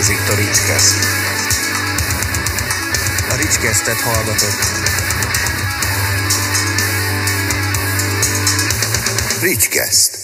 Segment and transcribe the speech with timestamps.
[0.00, 0.96] Ez itt a Ricskeszt.
[3.30, 4.60] A Ricskesztet hallgatott.
[9.42, 10.18] Ricskeszt.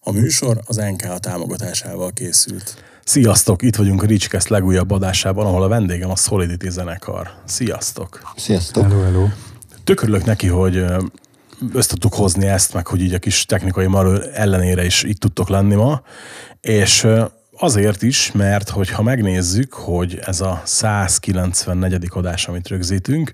[0.00, 2.74] A műsor az NK támogatásával készült.
[3.04, 3.62] Sziasztok!
[3.62, 7.30] Itt vagyunk a Ricskeszt legújabb adásában, ahol a vendégem a Solidity zenekar.
[7.46, 8.32] Sziasztok!
[8.36, 8.82] Sziasztok!
[8.82, 9.26] Hello, hello.
[9.84, 10.76] Tök örülök neki, hogy
[11.72, 15.48] össze tudtuk hozni ezt, meg hogy így a kis technikai marő ellenére is itt tudtok
[15.48, 16.02] lenni ma.
[16.60, 17.06] És
[17.58, 22.08] azért is, mert hogyha megnézzük, hogy ez a 194.
[22.10, 23.32] adás, amit rögzítünk,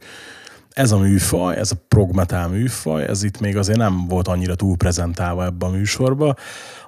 [0.70, 4.54] ez a műfaj, ez a prog metal műfaj, ez itt még azért nem volt annyira
[4.54, 6.34] túl prezentálva ebben a műsorba,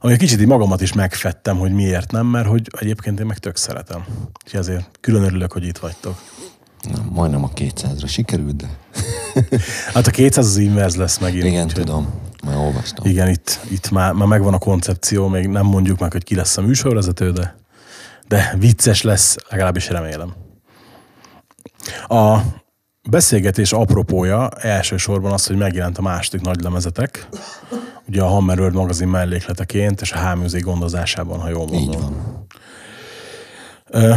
[0.01, 3.57] ami kicsit így magamat is megfettem, hogy miért nem, mert hogy egyébként én meg tök
[3.57, 4.05] szeretem.
[4.45, 6.19] Úgyhogy ezért külön örülök, hogy itt vagytok.
[6.93, 8.67] Na, majdnem a 200-ra sikerült, de
[9.95, 11.45] Hát a 200 az inverz lesz megint.
[11.45, 12.13] igen, úgyhogy- tudom.
[12.47, 13.07] Már olvastam.
[13.07, 16.57] Igen, itt, itt már, már megvan a koncepció, még nem mondjuk meg, hogy ki lesz
[16.57, 17.57] a műsorvezető, de,
[18.29, 20.35] de vicces lesz, legalábbis remélem.
[22.09, 22.39] A
[23.09, 27.29] beszélgetés apropója elsősorban az, hogy megjelent a második nagy lemezetek,
[28.09, 31.81] ugye a Hammer World magazin mellékleteként, és a H-Music gondozásában, ha jól mondom.
[31.81, 32.47] Így van.
[33.87, 34.15] Ö,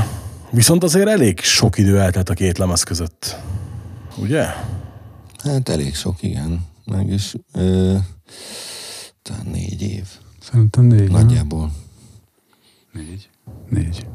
[0.50, 3.38] viszont azért elég sok idő eltelt a két lemez között.
[4.18, 4.46] Ugye?
[5.44, 6.68] Hát elég sok, igen.
[6.92, 7.96] Meg is ö,
[9.22, 10.08] talán négy év.
[10.42, 11.12] Szerintem négy.
[11.12, 11.22] nem?
[11.22, 11.72] Nagyjából.
[12.94, 13.30] Négy.
[13.70, 14.06] Négy.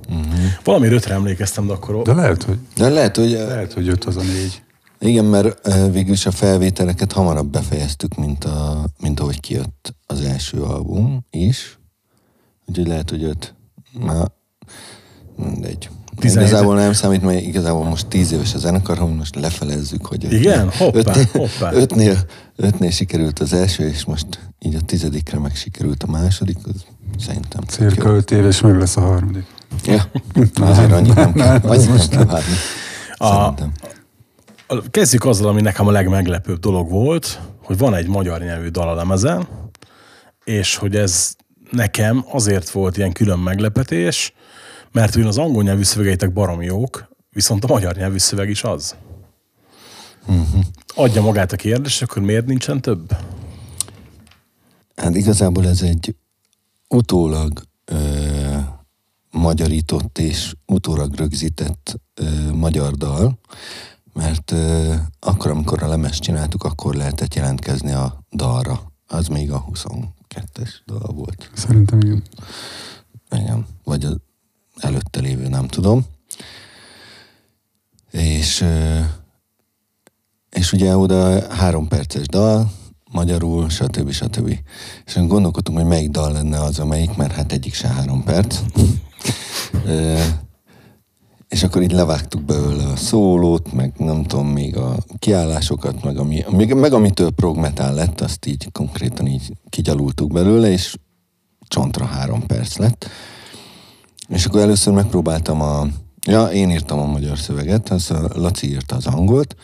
[0.65, 2.03] Valami ötre emlékeztem, de akkor...
[2.03, 4.63] De lehet, hogy, De lehet, hogy lehet, hogy öt az a négy.
[4.99, 10.63] igen, mert végül is a felvételeket hamarabb befejeztük, mint, a, mint ahogy kijött az első
[10.63, 11.79] album is.
[12.67, 13.55] Úgyhogy lehet, hogy öt.
[13.93, 14.31] Már
[15.37, 15.91] mindegy.
[16.17, 16.49] 17.
[16.49, 20.71] Igazából nem számít, mert igazából most tíz éves a zenekar, hogy most lefelezzük, hogy Igen?
[20.71, 21.73] Hoppá, ötnél, hoppá.
[21.73, 22.19] Ötnél,
[22.57, 24.27] ötnél sikerült az első, és most
[24.59, 26.85] így a tizedikre meg sikerült a második, az
[27.19, 29.47] szerintem Cirka öt év, és meg lesz a harmadik.
[29.85, 30.03] Ja,
[30.61, 32.55] azért annyit nem kell, Nem, annyit nem kell várni.
[33.17, 33.55] A-.
[34.91, 38.95] Kezdjük azzal, ami nekem a legmeglepőbb dolog volt, hogy van egy magyar nyelvű dal a
[38.95, 39.49] lemezen,
[40.45, 41.37] és hogy ez
[41.71, 44.33] nekem azért volt ilyen külön meglepetés,
[44.93, 48.95] mert ugyan az angol nyelvű szövegeitek baromi jók, viszont a magyar nyelvű szöveg is az.
[50.27, 50.65] Uh-huh.
[50.95, 53.17] Adja magát a kérdés, akkor miért nincsen több?
[54.97, 56.17] Hát igazából ez egy
[56.89, 58.57] utólag ö,
[59.31, 63.39] magyarított és utólag rögzített ö, magyar dal,
[64.13, 68.93] mert ö, akkor, amikor a lemezt csináltuk, akkor lehetett jelentkezni a dalra.
[69.07, 71.51] Az még a 22-es dal volt.
[71.55, 72.23] Szerintem igen.
[73.31, 74.17] Igen, vagy az
[74.77, 76.05] előtte lévő, nem tudom.
[78.11, 79.01] És, ö,
[80.55, 82.71] és ugye oda három perces dal,
[83.11, 84.11] magyarul, stb.
[84.11, 84.59] stb.
[85.07, 88.59] És gondolkodtunk, hogy melyik dal lenne az, amelyik, mert hát egyik se három perc.
[91.49, 96.45] És akkor így levágtuk belőle a szólót, meg nem tudom, még a kiállásokat, meg, ami,
[96.51, 100.97] meg, meg amitől prog metal lett, azt így konkrétan így kigyalultuk belőle, és
[101.69, 103.09] csontra három perc lett.
[104.29, 105.87] És akkor először megpróbáltam a...
[106.27, 109.57] Ja, én írtam a magyar szöveget, az a Laci írta az angolt,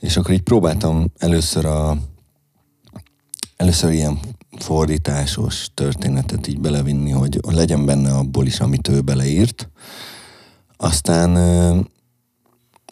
[0.00, 1.96] és akkor így próbáltam először a...
[3.56, 4.18] Először ilyen
[4.58, 9.70] fordításos történetet így belevinni, hogy legyen benne abból is, amit ő beleírt.
[10.76, 11.36] Aztán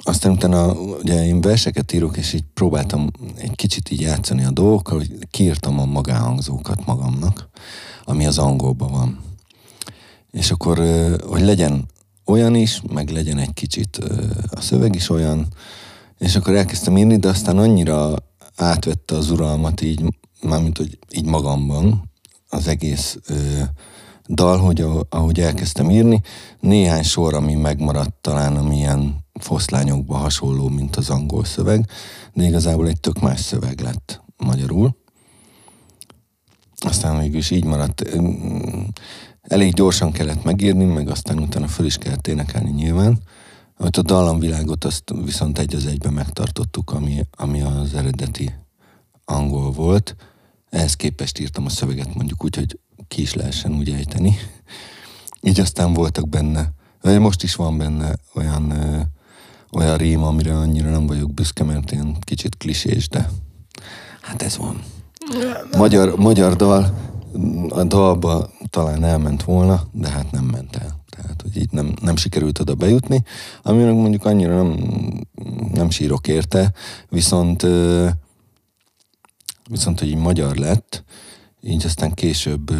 [0.07, 4.99] aztán utána ugye én verseket írok, és így próbáltam egy kicsit így játszani a dolgokkal,
[4.99, 7.49] hogy kiírtam a magánhangzókat magamnak,
[8.05, 9.21] ami az angolban van.
[10.31, 10.79] És akkor,
[11.27, 11.87] hogy legyen
[12.25, 13.97] olyan is, meg legyen egy kicsit
[14.51, 15.47] a szöveg is olyan,
[16.19, 18.15] és akkor elkezdtem írni, de aztán annyira
[18.57, 20.05] átvette az uralmat így,
[20.43, 22.11] mármint, hogy így magamban
[22.49, 23.63] az egész ö,
[24.29, 26.21] dal, hogy ahogy elkezdtem írni,
[26.61, 31.87] néhány sor, ami megmaradt talán, ami ilyen foszlányokba hasonló, mint az angol szöveg,
[32.33, 34.97] de igazából egy tök más szöveg lett magyarul.
[36.77, 38.03] Aztán végül így maradt.
[39.43, 43.19] Elég gyorsan kellett megírni, meg aztán utána föl is kellett énekelni nyilván.
[43.77, 48.55] Hogy a dallamvilágot azt viszont egy az egyben megtartottuk, ami, ami az eredeti
[49.25, 50.17] angol volt.
[50.71, 52.79] Ehhez képest írtam a szöveget mondjuk úgy, hogy
[53.09, 54.37] ki is lehessen úgy ejteni.
[55.41, 59.01] Így aztán voltak benne, vagy most is van benne olyan, ö,
[59.73, 63.31] olyan rím, amire annyira nem vagyok büszke, mert ilyen kicsit klisés, de
[64.21, 64.83] hát ez van.
[65.77, 66.95] Magyar, magyar dal,
[67.69, 71.04] a dalba talán elment volna, de hát nem ment el.
[71.17, 73.23] Tehát, hogy így nem, nem sikerült oda bejutni,
[73.63, 74.79] aminek mondjuk annyira nem,
[75.73, 76.73] nem sírok érte,
[77.09, 77.67] viszont
[79.69, 81.05] viszont, hogy így magyar lett,
[81.61, 82.71] így aztán később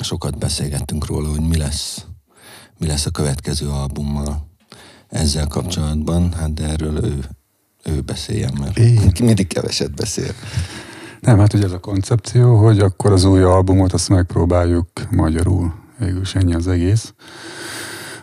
[0.00, 2.04] sokat beszélgettünk róla, hogy mi lesz,
[2.78, 4.46] mi lesz a következő albummal
[5.08, 7.28] ezzel kapcsolatban, hát de erről ő,
[7.84, 9.12] ő beszéljen, mert Én?
[9.22, 10.32] mindig keveset beszél.
[11.20, 15.74] Nem, hát ugye ez a koncepció, hogy akkor az új albumot azt megpróbáljuk magyarul.
[15.98, 17.14] Végül is ennyi az egész.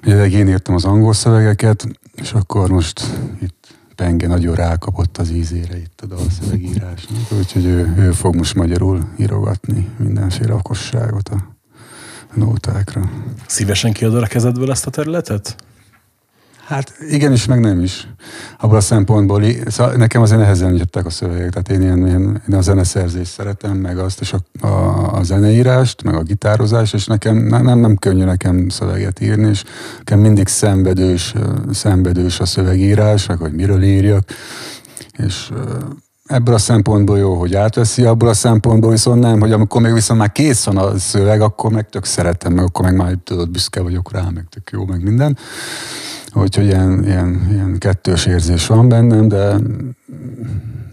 [0.06, 3.02] Ugye én írtam az angol szövegeket, és akkor most
[3.42, 9.08] itt Penge nagyon rákapott az ízére itt a dalszövegírásnak, úgyhogy ő, ő fog most magyarul
[9.18, 11.56] írogatni mindenféle okosságot a
[12.34, 13.10] nótákra.
[13.46, 15.56] Szívesen kiadod a kezedből ezt a területet?
[16.66, 18.08] Hát igenis, meg nem is.
[18.60, 22.56] Abban a szempontból, szóval nekem azért nehezen jöttek a szövegek, tehát én, ilyen, ilyen, én
[22.56, 27.36] a zeneszerzést szeretem, meg azt, és a, a, a zeneírást, meg a gitározást, és nekem
[27.38, 29.64] nem, nem, nem könnyű nekem szöveget írni, és
[29.98, 31.34] nekem mindig szenvedős,
[31.72, 34.30] szenvedős a szövegírás, meg hogy miről írjak,
[35.18, 35.52] és
[36.26, 40.20] ebből a szempontból jó, hogy átveszi, abból a szempontból viszont nem, hogy amikor még viszont
[40.20, 43.82] már kész van a szöveg, akkor meg tök szeretem, meg akkor meg már tudod, büszke
[43.82, 45.38] vagyok rá, meg tök jó, meg minden.
[46.34, 49.58] Úgyhogy ilyen, ilyen, ilyen kettős érzés van bennem, de,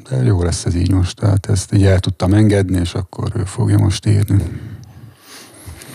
[0.09, 1.17] de jó lesz ez így most.
[1.17, 4.43] Tehát ezt így el tudtam engedni, és akkor ő fogja most írni.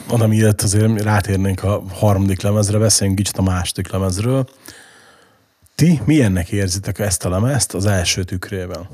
[0.10, 4.50] Oda miért azért rátérnénk a harmadik lemezre, beszéljünk kicsit a második lemezről.
[5.76, 8.88] Ti milyennek érzitek ezt a lemezt az első tükrében?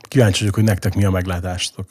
[0.00, 1.86] Kíváncsi vagyok, hogy nektek mi a meglátástok.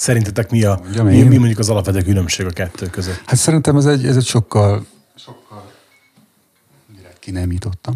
[0.00, 3.22] Szerintetek mi, a, mi, mi mondjuk az alapvető különbség a kettő között?
[3.26, 5.70] Hát szerintem ez egy, ez egy sokkal, sokkal,
[6.96, 7.94] direkt kinemítottam.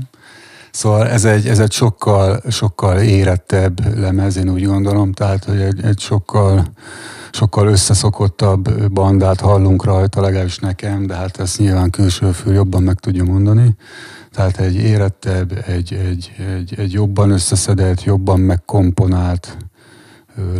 [0.71, 5.85] Szóval ez egy, ez egy sokkal, sokkal érettebb lemez, én úgy gondolom, tehát hogy egy,
[5.85, 6.73] egy sokkal,
[7.33, 13.01] sokkal összeszokottabb bandát hallunk rajta, legalábbis nekem, de hát ezt nyilván külső fül jobban meg
[13.01, 13.77] tudja mondani.
[14.33, 19.57] Tehát egy érettebb, egy, egy, egy, egy jobban összeszedett, jobban megkomponált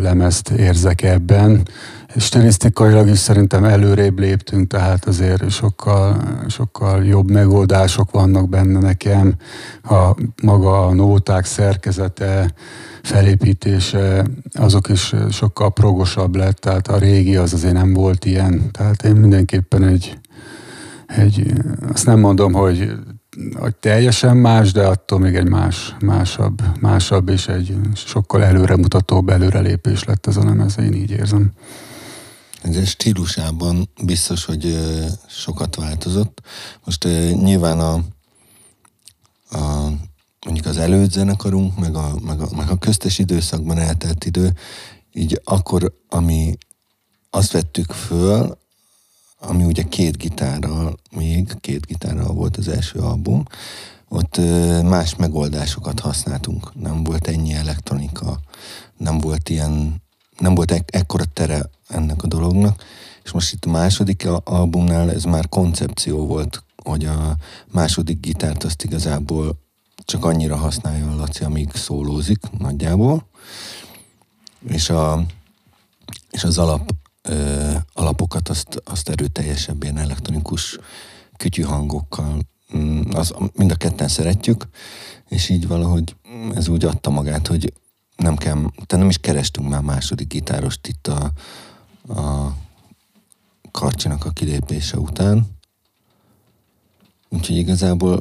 [0.01, 1.69] lemezt érzek ebben.
[2.17, 6.17] Stilisztikailag is szerintem előrébb léptünk, tehát azért sokkal,
[6.49, 9.35] sokkal jobb megoldások vannak benne nekem.
[9.83, 12.55] A maga a nóták szerkezete,
[13.03, 18.71] felépítése, azok is sokkal progosabb lett, tehát a régi az azért nem volt ilyen.
[18.71, 20.19] Tehát én mindenképpen egy,
[21.07, 21.53] egy
[21.93, 22.93] azt nem mondom, hogy,
[23.55, 30.05] hogy teljesen más, de attól még egy más, másabb, másabb és egy sokkal előremutatóbb előrelépés
[30.05, 31.53] lett ez a lemez, én így érzem.
[32.63, 34.79] Ez stílusában biztos, hogy
[35.29, 36.41] sokat változott.
[36.85, 37.05] Most
[37.43, 37.95] nyilván a,
[39.57, 39.91] a
[40.45, 44.53] mondjuk az előtt zenekarunk, meg a, meg, a, meg a köztes időszakban eltelt idő,
[45.13, 46.57] így akkor, ami
[47.31, 48.59] azt vettük föl,
[49.47, 53.45] ami ugye két gitárral, még két gitárral volt az első album,
[54.09, 54.41] ott
[54.83, 56.75] más megoldásokat használtunk.
[56.75, 58.41] Nem volt ennyi elektronika,
[58.97, 60.03] nem volt ilyen,
[60.39, 62.83] nem volt ek- ekkora tere ennek a dolognak,
[63.25, 67.37] és most itt a második albumnál ez már koncepció volt, hogy a
[67.73, 69.63] második gitárt azt igazából
[70.05, 73.27] csak annyira használja a Laci, amíg szólózik nagyjából,
[74.69, 75.25] és, a,
[76.31, 76.95] és az alap,
[77.29, 80.79] ö, alapokat azt, azt erőteljesebb ilyen elektronikus
[81.37, 82.39] kütyű hangokkal,
[82.77, 84.69] mm, az, mind a ketten szeretjük,
[85.29, 86.17] és így valahogy
[86.55, 87.73] ez úgy adta magát, hogy
[88.17, 91.31] nem kell, tehát nem is kerestünk már második gitárost itt a,
[92.21, 92.55] a
[93.71, 95.47] Karcsinak a kilépése után.
[97.29, 98.19] Úgyhogy igazából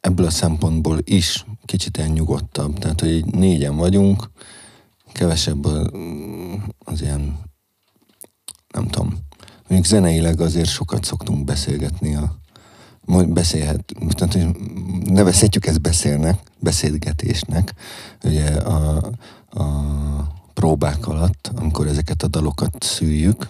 [0.00, 2.78] ebből a szempontból is kicsit elnyugodtabb.
[2.78, 4.30] Tehát, hogy négyen vagyunk,
[5.12, 5.90] kevesebb a-
[6.78, 7.38] az ilyen,
[8.74, 9.18] nem tudom,
[9.68, 12.42] mondjuk zeneileg azért sokat szoktunk beszélgetni a
[13.26, 14.46] beszélhet, tehát,
[15.04, 17.74] nevezhetjük ezt beszélnek, beszélgetésnek,
[18.24, 18.96] ugye a,
[19.50, 19.64] a
[20.54, 23.48] próbák alatt, amikor ezeket a dalokat szűjjük,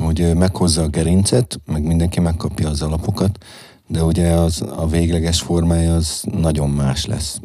[0.00, 3.44] hogy meghozza a gerincet, meg mindenki megkapja az alapokat,
[3.86, 7.40] de ugye az, a végleges formája az nagyon más lesz.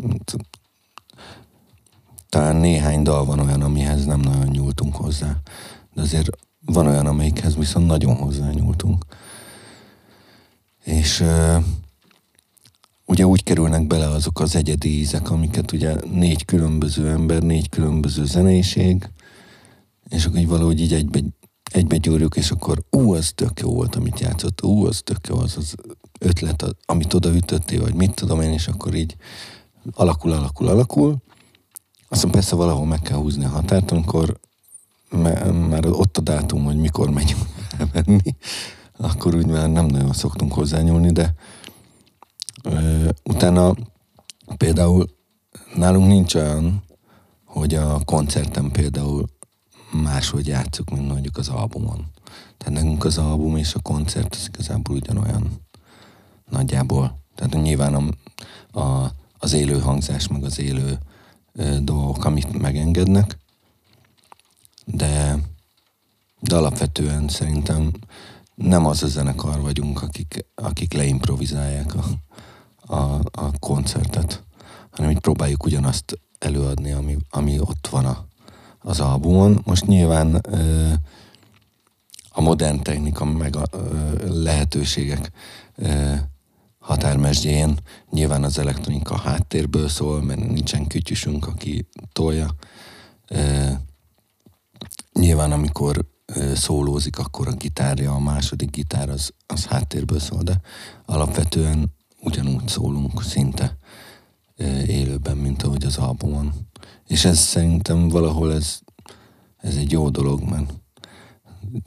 [2.30, 5.38] Talán néhány dal van olyan, amihez nem nagyon nyúltunk hozzá,
[5.94, 6.30] de azért
[6.66, 9.06] van olyan, amelyikhez viszont nagyon hozzányúltunk.
[10.84, 11.24] És
[13.06, 18.26] ugye úgy kerülnek bele azok az egyedi ízek, amiket ugye négy különböző ember, négy különböző
[18.26, 19.10] zeneiség,
[20.10, 21.20] és akkor így valahogy így egybe,
[21.72, 25.38] egybe gyúrjuk, és akkor ú, az tök jó volt, amit játszott, ú, az tök jó,
[25.38, 25.76] az az
[26.20, 29.16] ötlet, a- amit odaütöttél, vagy mit tudom én, és akkor így
[29.92, 31.18] alakul, alakul, alakul.
[32.10, 34.40] Aztán persze valahol meg kell húzni a határt, amikor
[35.70, 37.42] már ott a dátum, hogy mikor megyünk
[37.78, 38.36] elmenni,
[38.98, 41.34] akkor úgy már nem nagyon szoktunk hozzányúlni, de
[42.64, 43.76] ö, utána
[44.58, 45.10] például
[45.76, 46.84] nálunk nincs olyan,
[47.46, 49.26] hogy a koncerten például
[50.04, 52.06] máshogy játszuk, mint mondjuk az albumon.
[52.58, 55.50] Tehát nekünk az album és a koncert az igazából ugyanolyan
[56.50, 57.20] nagyjából.
[57.36, 58.10] Tehát nyilván a,
[58.80, 60.98] a, az élő hangzás, meg az élő
[61.54, 63.38] ö, dolgok, amit megengednek,
[64.94, 65.38] de,
[66.40, 67.92] de alapvetően szerintem
[68.56, 72.04] nem az a zenekar vagyunk, akik, akik leimprovizálják a,
[72.94, 74.44] a, a koncertet,
[74.92, 78.26] hanem így próbáljuk ugyanazt előadni, ami, ami ott van a,
[78.80, 79.62] az albumon.
[79.66, 80.92] Most nyilván ö,
[82.30, 85.32] a modern technika meg a ö, lehetőségek
[85.76, 86.14] ö,
[86.80, 87.78] határmesdjén
[88.10, 92.56] nyilván az elektronika háttérből szól, mert nincsen kütyüsünk, aki tolja.
[93.28, 93.70] Ö,
[95.14, 96.06] nyilván amikor
[96.54, 100.62] szólózik, akkor a gitárja, a második gitár az, az háttérből szól, de
[101.06, 103.78] alapvetően ugyanúgy szólunk szinte
[104.88, 106.54] élőben, mint ahogy az albumon.
[107.08, 108.80] És ez szerintem valahol ez,
[109.58, 110.74] ez egy jó dolog, mert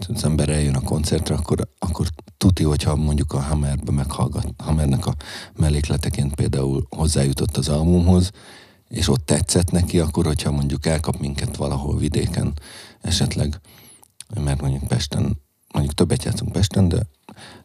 [0.09, 5.15] az ember eljön a koncertre, akkor, akkor tuti, hogyha mondjuk a Hammerbe meghallgat, Hammernek a
[5.57, 8.31] mellékleteként például hozzájutott az albumhoz,
[8.89, 12.53] és ott tetszett neki, akkor hogyha mondjuk elkap minket valahol vidéken
[13.05, 13.61] esetleg,
[14.41, 15.41] mert mondjuk Pesten,
[15.73, 17.07] mondjuk többet játszunk Pesten, de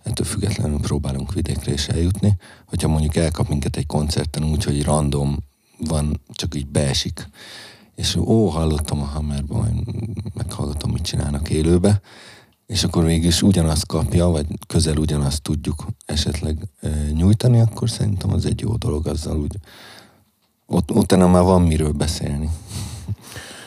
[0.03, 2.37] ettől függetlenül próbálunk vidékre is eljutni.
[2.65, 5.37] Hogyha mondjuk elkap minket egy koncerten úgy, hogy random
[5.77, 7.29] van, csak így beesik,
[7.95, 9.73] és ó, hallottam a Hammerben, majd
[10.33, 12.01] meghallgatom, mit csinálnak élőbe,
[12.65, 18.33] és akkor végül is ugyanazt kapja, vagy közel ugyanazt tudjuk esetleg e, nyújtani, akkor szerintem
[18.33, 19.55] az egy jó dolog azzal úgy.
[20.65, 22.49] Ott, utána már van miről beszélni.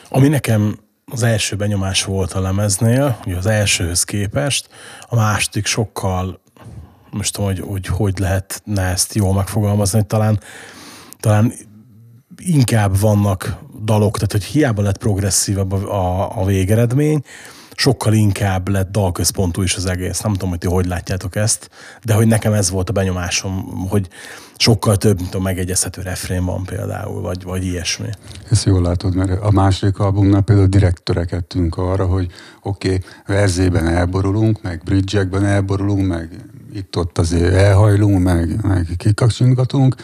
[0.09, 0.79] Ami nekem
[1.13, 4.69] az első benyomás volt a lemeznél, ugye az elsőhöz képest,
[5.09, 6.41] a második sokkal,
[7.11, 10.41] most tudom, hogy, hogy hogy lehetne ezt jól megfogalmazni, hogy talán,
[11.21, 11.53] talán
[12.37, 17.23] inkább vannak dalok, tehát hogy hiába lett progresszívebb a, a, a végeredmény,
[17.77, 20.21] sokkal inkább lett dalközpontú is az egész.
[20.21, 21.71] Nem tudom, hogy ti hogy látjátok ezt,
[22.05, 24.09] de hogy nekem ez volt a benyomásom, hogy
[24.57, 28.09] sokkal több, mint a megegyezhető refrén van például, vagy, vagy ilyesmi.
[28.51, 32.27] Ezt jól látod, mert a második albumnál például direkt törekedtünk arra, hogy
[32.63, 36.31] oké, okay, verzében elborulunk, meg bridge elborulunk, meg
[36.75, 39.95] itt-ott azért elhajlunk, meg, meg kikacsingatunk,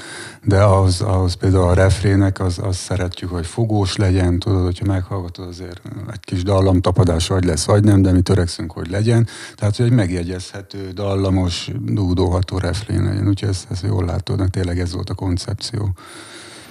[0.44, 5.48] de az, az például a refrének, az, az szeretjük, hogy fogós legyen, tudod, hogyha meghallgatod
[5.48, 5.82] azért
[6.12, 9.26] egy kis dallamtapadás vagy lesz, vagy nem, de mi törekszünk, hogy legyen.
[9.54, 13.28] Tehát, hogy egy megjegyezhető, dallamos, dúdóható refrén legyen.
[13.28, 15.92] Úgyhogy ezt, ezt jól látod, tényleg ez volt a koncepció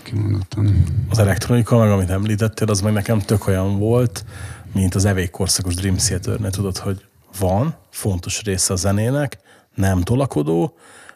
[0.04, 0.84] kimondottan.
[1.10, 4.26] Az elektronika, meg amit említettél, az meg nekem tök olyan volt,
[4.74, 7.06] mint az evék korszakos Dream theater tudod, hogy
[7.40, 9.38] van fontos része a zenének,
[9.78, 10.74] nem tolakodó,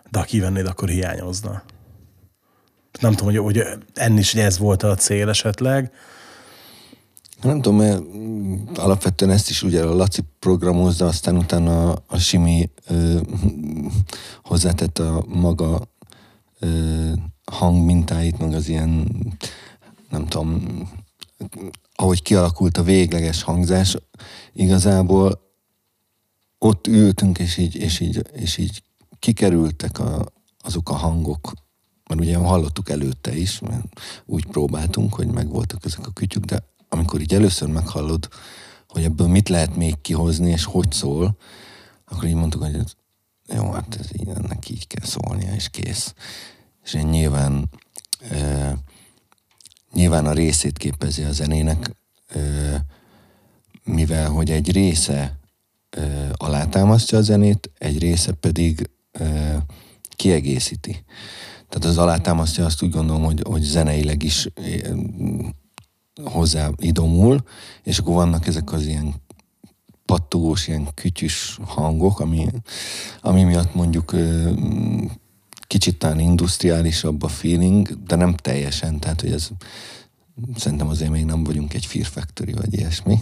[0.10, 1.64] de ha kivennéd, akkor hiányozna.
[3.00, 3.64] Nem tudom, hogy, hogy
[3.94, 5.92] enni is ez volt a cél esetleg.
[7.42, 13.20] Nem tudom, mert alapvetően ezt is ugye a Laci programozza, aztán utána a Simi ö,
[14.44, 15.82] hozzátett a maga
[16.60, 16.68] ö,
[17.52, 19.08] hangmintáit, meg az ilyen,
[20.10, 20.64] nem tudom,
[21.96, 23.98] ahogy kialakult a végleges hangzás,
[24.54, 25.51] igazából
[26.64, 28.84] ott ültünk, és így, és így, és így
[29.20, 30.26] kikerültek a,
[30.62, 31.54] azok a hangok,
[32.10, 33.86] mert ugye hallottuk előtte is, mert
[34.26, 38.28] úgy próbáltunk, hogy megvoltak ezek a kütyük, de amikor így először meghallod,
[38.88, 41.38] hogy ebből mit lehet még kihozni, és hogy szól,
[42.06, 42.96] akkor így mondtuk, hogy
[43.56, 46.14] jó, hát ez így, ennek így kell szólnia, és kész.
[46.84, 47.70] És én nyilván
[48.30, 48.78] e,
[49.94, 51.96] nyilván a részét képezi a zenének,
[52.28, 52.40] e,
[53.84, 55.40] mivel hogy egy része
[56.34, 58.90] alátámasztja a zenét, egy része pedig
[60.16, 61.04] kiegészíti.
[61.70, 64.48] Tehát az alátámasztja azt úgy gondolom, hogy, hogy zeneileg is
[66.24, 67.44] hozzá idomul,
[67.84, 69.14] és akkor vannak ezek az ilyen
[70.06, 72.48] pattogós, ilyen kütyűs hangok, ami,
[73.22, 74.16] ami miatt mondjuk
[75.68, 79.50] kicsit talán industriálisabb a feeling, de nem teljesen, tehát hogy ez
[80.56, 83.20] szerintem azért még nem vagyunk egy Fear Factory vagy ilyesmi.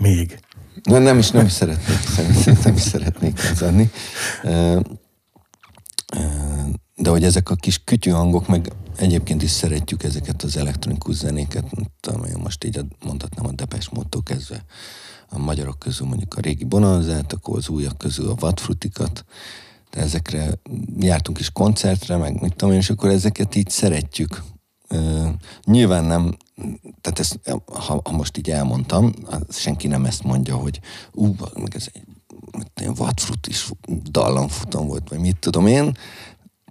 [0.00, 0.40] Még.
[0.82, 3.90] Nem, nem is, nem is szeretnék, nem is szeretnék lenni.
[6.96, 11.64] De hogy ezek a kis kütyű hangok, meg egyébként is szeretjük ezeket az elektronikus zenéket,
[12.00, 14.64] tudom, most így mondhatnám a Depes módtól kezdve
[15.30, 19.24] a magyarok közül mondjuk a régi bonanzát, akkor az újak közül a vadfrutikat,
[19.90, 20.58] de ezekre
[20.98, 24.42] jártunk is koncertre, meg mit tudom én, és akkor ezeket így szeretjük.
[25.64, 26.36] Nyilván nem
[27.00, 29.12] tehát ezt, ha, ha most így elmondtam,
[29.50, 30.80] senki nem ezt mondja, hogy
[31.12, 32.02] ú, meg ez egy
[32.80, 33.70] ilyen vadfrut is
[34.10, 35.96] dallamfutam volt, vagy mit tudom én,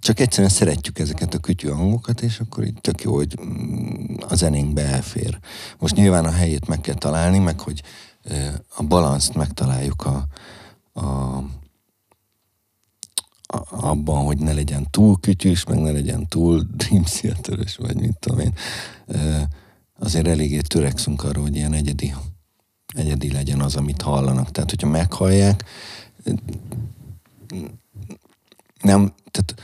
[0.00, 4.34] csak egyszerűen szeretjük ezeket a kütyű hangokat, és akkor így tök jó, hogy mm, a
[4.34, 5.38] zenénkbe elfér.
[5.78, 7.82] Most nyilván a helyét meg kell találni, meg hogy
[8.76, 10.26] a balanszt megtaláljuk a,
[11.00, 11.38] a,
[13.70, 18.38] abban, hogy ne legyen túl kütyűs, meg ne legyen túl Dream theater vagy mit tudom
[18.38, 18.54] én.
[19.98, 22.14] Azért eléggé törekszünk arra, hogy ilyen egyedi,
[22.86, 24.50] egyedi legyen az, amit hallanak.
[24.50, 25.64] Tehát, hogyha meghallják,
[28.82, 29.54] nem, tehát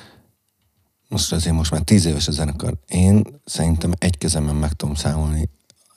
[1.08, 2.74] most azért most már tíz éves a zenekar.
[2.88, 5.48] Én szerintem egy kezemben meg tudom számolni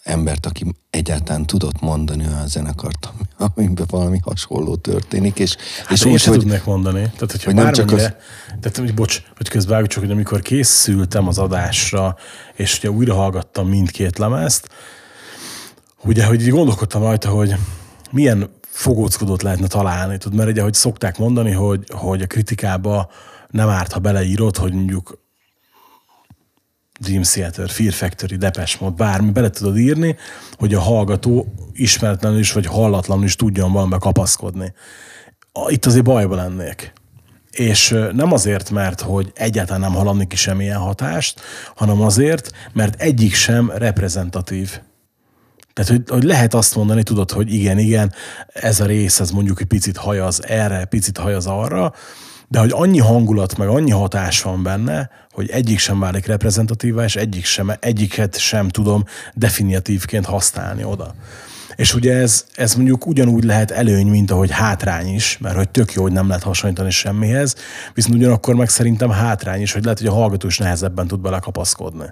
[0.07, 6.05] embert, aki egyáltalán tudott mondani olyan zenekart, ami- amiben valami hasonló történik, és, Hát és
[6.05, 7.01] én úgy, sem hogy, tudnék mondani.
[7.01, 8.19] Tehát, hogyha hogy nem csak bármennyire,
[8.59, 12.15] tehát, hogy bocs, hogy közben csak, hogy amikor készültem az adásra,
[12.55, 14.69] és ugye újra hallgattam mindkét lemezt,
[16.03, 17.55] ugye, hogy gondolkodtam rajta, hogy
[18.11, 23.09] milyen fogóckodót lehetne találni, tud, mert ugye, hogy szokták mondani, hogy, hogy a kritikába
[23.49, 25.25] nem árt, ha beleírod, hogy mondjuk
[26.99, 30.15] Dream Theater, Fear Factory, Depeche Mode, bármi, bele tudod írni,
[30.57, 34.73] hogy a hallgató ismeretlenül is, vagy hallatlanul is tudjon valamibe kapaszkodni.
[35.67, 36.93] Itt azért bajba lennék.
[37.51, 41.41] És nem azért, mert hogy egyáltalán nem hallani ki semmilyen hatást,
[41.75, 44.79] hanem azért, mert egyik sem reprezentatív.
[45.73, 48.13] Tehát, hogy, hogy lehet azt mondani, tudod, hogy igen, igen,
[48.47, 51.93] ez a rész, ez mondjuk egy picit hajaz erre, picit hajaz arra,
[52.47, 57.15] de hogy annyi hangulat, meg annyi hatás van benne, hogy egyik sem válik reprezentatívá, és
[57.15, 61.15] egyik sem, egyiket sem tudom definiatívként használni oda.
[61.75, 65.93] És ugye ez, ez mondjuk ugyanúgy lehet előny, mint ahogy hátrány is, mert hogy tök
[65.93, 67.55] jó, hogy nem lehet hasonlítani semmihez,
[67.93, 72.05] viszont ugyanakkor meg szerintem hátrány is, hogy lehet, hogy a hallgató is nehezebben tud belekapaszkodni.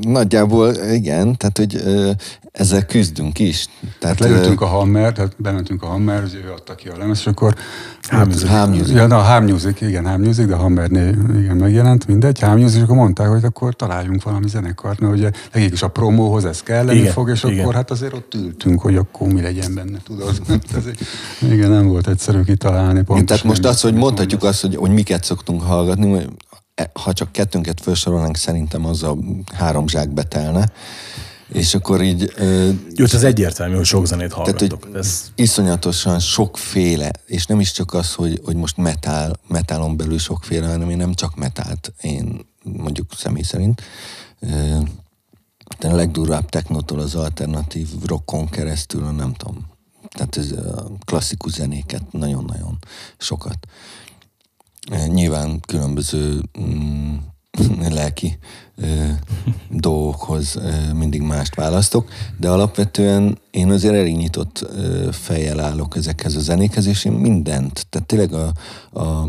[0.00, 2.10] Nagyjából igen, tehát hogy ö,
[2.52, 3.66] ezzel küzdünk is.
[3.98, 7.18] Tehát, Hát leültünk a Hammer, tehát bementünk a Hammer, hogy ő adta ki a lemez,
[7.18, 7.54] és akkor...
[8.46, 8.94] Ham Music.
[8.94, 12.40] Ja, na, a Ham Music, igen, Ham Music, de a Hammernél igen, megjelent, mindegy.
[12.40, 15.88] Ham Music, és akkor mondták, hogy akkor találjunk valami zenekart, mert ugye nekik is a
[15.88, 17.60] promóhoz ez kelleni Igen, fog, és igen.
[17.60, 20.40] akkor hát azért ott ültünk, hogy akkor mi legyen benne, tudod.
[20.76, 21.00] Ezért,
[21.50, 23.26] igen, nem volt egyszerű kitalálni pontosan.
[23.26, 26.26] tehát most az, hogy mondhatjuk azt, hogy, hogy miket szoktunk hallgatni,
[26.92, 29.16] ha csak kettőnket felsorolnánk, szerintem az a
[29.54, 30.72] három zsák betelne.
[31.52, 32.32] És akkor így
[32.94, 34.84] Jó, ez egyértelmű, hogy sok zenét Tehát, hallgatok.
[34.84, 40.18] hogy Ez iszonyatosan sokféle, és nem is csak az, hogy, hogy most metál, metálon belül
[40.18, 43.82] sokféle, hanem én nem csak metált, én mondjuk személy szerint.
[45.78, 49.66] De a legdurvább technotól az alternatív rockon keresztül, nem tudom,
[50.08, 52.78] tehát ez a klasszikus zenéket nagyon-nagyon
[53.18, 53.58] sokat.
[55.06, 57.16] Nyilván különböző mm,
[57.88, 58.38] lelki
[58.76, 59.06] ö,
[59.70, 66.36] dolgokhoz ö, mindig mást választok, de alapvetően én azért elég nyitott ö, fejjel állok ezekhez
[66.36, 68.52] a zenékhez, és én mindent, tehát tényleg a,
[69.00, 69.28] a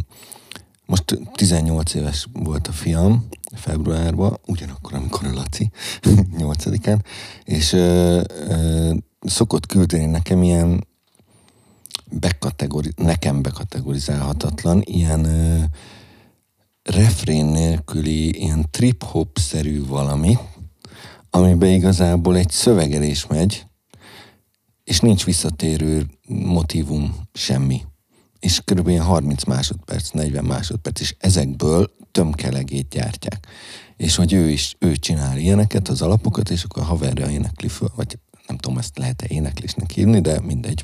[0.86, 5.72] most 18 éves volt a fiam februárban, ugyanakkor, amikor a Laci,
[6.40, 7.00] 8-án,
[7.44, 10.88] és ö, ö, szokott küldeni nekem ilyen
[12.12, 15.64] bekategori, nekem bekategorizálhatatlan, ilyen ö,
[16.84, 20.38] refrén nélküli, ilyen trip-hop-szerű valami,
[21.30, 23.66] amiben igazából egy szövegelés megy,
[24.84, 27.82] és nincs visszatérő motivum, semmi.
[28.40, 28.88] És kb.
[28.88, 33.48] ilyen 30 másodperc, 40 másodperc, és ezekből tömkelegét gyártják.
[33.98, 37.90] És hogy ő is, ő csinál ilyeneket, az alapokat, és akkor a haverja énekli föl,
[37.96, 40.84] vagy nem tudom, ezt lehet-e éneklésnek hívni, de mindegy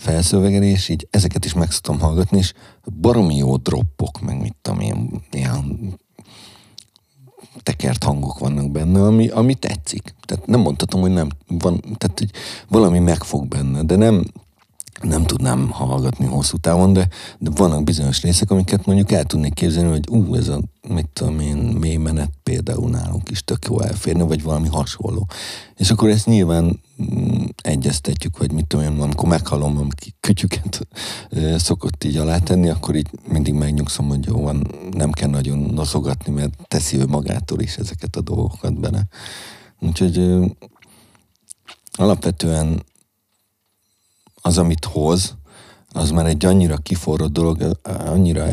[0.00, 2.52] felszövegelés, így ezeket is meg szoktam hallgatni, és
[3.00, 5.94] baromi jó droppok, meg mit tudom én, ilyen
[7.62, 10.14] tekert hangok vannak benne, ami, ami tetszik.
[10.20, 12.30] Tehát nem mondhatom, hogy nem van, tehát hogy
[12.68, 14.24] valami megfog benne, de nem,
[15.02, 17.08] nem tudnám hallgatni hosszú távon, de,
[17.38, 21.40] de vannak bizonyos részek, amiket mondjuk el tudnék képzelni, hogy ú, ez a, mit tudom
[21.40, 25.26] én, mély menet például nálunk is tök jó elférne, vagy valami hasonló.
[25.76, 30.88] És akkor ezt nyilván mm, egyeztetjük, vagy mit tudom én, amikor meghallom, amikor kütyüket
[31.28, 36.32] ö, szokott így alátenni, akkor így mindig megnyugszom, hogy jó van, nem kell nagyon noszogatni,
[36.32, 39.06] mert teszi ő magától is ezeket a dolgokat bele.
[39.80, 40.44] Úgyhogy ö,
[41.92, 42.82] alapvetően
[44.40, 45.36] az, amit hoz,
[45.92, 48.52] az már egy annyira kiforrott dolog, annyira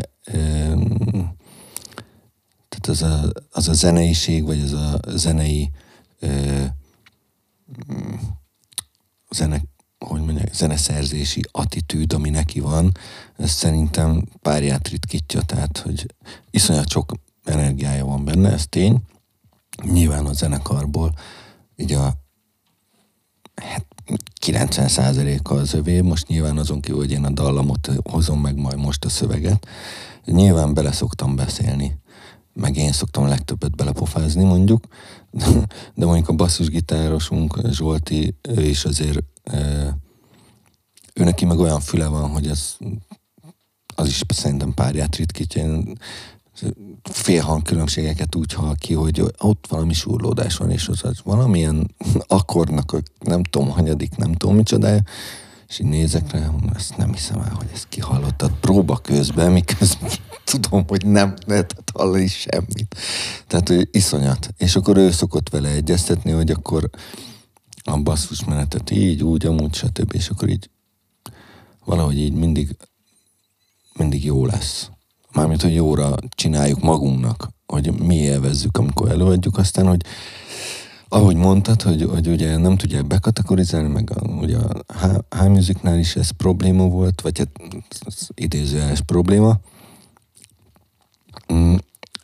[2.68, 5.70] tehát az a, az a zeneiség, vagy az a zenei
[6.20, 6.64] uh,
[9.30, 9.62] zene,
[9.98, 12.96] hogy mondják, zeneszerzési attitűd, ami neki van,
[13.36, 16.14] ez szerintem párját ritkítja, tehát, hogy
[16.50, 17.12] iszonyat sok
[17.44, 19.02] energiája van benne, ez tény.
[19.82, 21.14] Nyilván a zenekarból
[21.76, 22.14] így a
[23.54, 23.86] hát
[24.46, 29.04] 90%-a az övé, most nyilván azon kívül, hogy én a dallamot hozom meg majd most
[29.04, 29.66] a szöveget,
[30.24, 31.98] nyilván bele szoktam beszélni,
[32.52, 34.84] meg én szoktam legtöbbet belepofázni mondjuk,
[35.94, 39.18] de mondjuk a basszusgitárosunk Zsolti, ő is azért
[41.14, 42.76] ő neki meg olyan füle van, hogy ez
[43.94, 45.62] az is szerintem párját ritkítja.
[45.62, 45.98] Én
[47.02, 51.94] fél különbségeket úgy hall ki, hogy ott valami surlódás van, és az, az valamilyen
[52.26, 55.02] akkordnak, nem tudom, hanyadik, nem tudom micsodája,
[55.68, 60.10] és így nézek rá, mondom, ezt nem hiszem el, hogy ezt kihallottad próba közben, miközben
[60.44, 62.96] tudom, hogy nem lehetett hallani semmit.
[63.46, 64.54] Tehát, hogy iszonyat.
[64.56, 66.90] És akkor ő szokott vele egyeztetni, hogy akkor
[67.82, 70.14] a basszusmenetet így, úgy, amúgy, stb.
[70.14, 70.70] És akkor így
[71.84, 72.76] valahogy így mindig,
[73.92, 74.90] mindig jó lesz.
[75.38, 80.04] Mármint, hogy jóra csináljuk magunknak, hogy mi élvezzük, amikor előadjuk, aztán, hogy
[81.08, 84.84] ahogy mondtad, hogy, hogy ugye nem tudják bekategorizálni, meg a, ugye a
[85.38, 87.48] high musicnál is ez probléma volt, vagy hát
[88.34, 89.60] idézőjeles probléma.
[91.52, 91.74] Mm,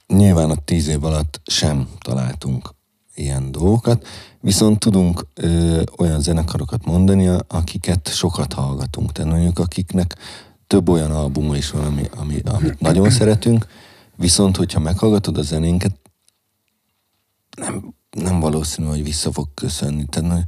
[0.07, 2.75] nyilván a tíz év alatt sem találtunk
[3.15, 4.07] ilyen dolgokat,
[4.41, 9.13] viszont tudunk ö, olyan zenekarokat mondani, akiket sokat hallgatunk.
[9.13, 10.17] Tehát mondjuk akiknek
[10.67, 13.67] több olyan album is van, ami, ami, amit nagyon szeretünk,
[14.17, 15.93] viszont hogyha meghallgatod a zenénket,
[17.57, 20.05] nem, nem valószínű, hogy vissza fog köszönni.
[20.05, 20.45] Tehát,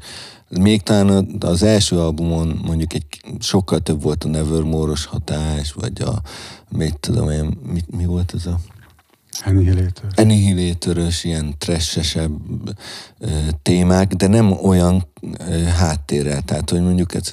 [0.49, 3.07] még talán az első albumon mondjuk egy
[3.39, 6.23] sokkal több volt a Nevermore-os hatás, vagy a,
[6.69, 8.59] mit tudom én, mi, mi volt ez a
[9.45, 10.11] Annihilator.
[10.17, 12.33] annihilator ilyen tressesebb
[13.63, 15.07] témák, de nem olyan
[15.39, 16.43] ö, háttérrel.
[16.43, 17.31] Tehát, hogy mondjuk ez,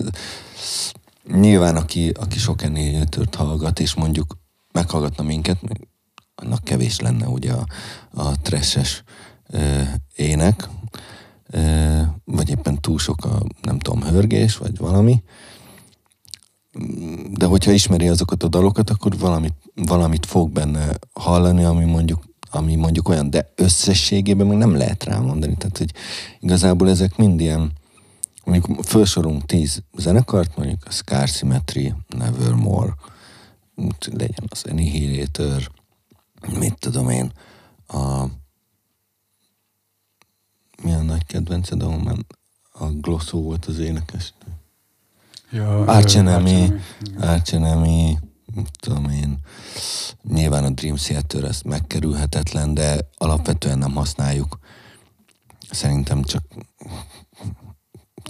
[1.31, 4.37] nyilván aki, aki sok annihilator hallgat, és mondjuk
[4.71, 5.59] meghallgatna minket,
[6.35, 7.65] annak kevés lenne ugye a,
[8.11, 9.03] a tresses
[10.15, 10.69] ének,
[11.47, 15.23] ö, vagy éppen túl sok a, nem tudom, hörgés, vagy valami.
[17.31, 22.75] De hogyha ismeri azokat a dalokat, akkor valamit, valamit fog benne hallani, ami mondjuk ami
[22.75, 25.55] mondjuk olyan, de összességében még nem lehet rámondani.
[25.57, 25.93] Tehát, hogy
[26.39, 27.71] igazából ezek mind ilyen,
[28.43, 32.95] mondjuk felsorolunk tíz zenekart, mondjuk a Scar Symmetry, Nevermore,
[34.05, 35.71] legyen az Annihilator,
[36.57, 37.31] mit tudom én,
[37.87, 38.25] a
[40.83, 42.15] milyen nagy kedvenced, ahol már
[42.71, 44.33] a Glosso volt az énekes.
[45.51, 46.71] Ja, Archenemy,
[47.19, 48.17] Archenemy,
[48.79, 49.37] tudom én,
[50.23, 54.59] nyilván a Dream Theater ez megkerülhetetlen, de alapvetően nem használjuk.
[55.71, 56.43] Szerintem csak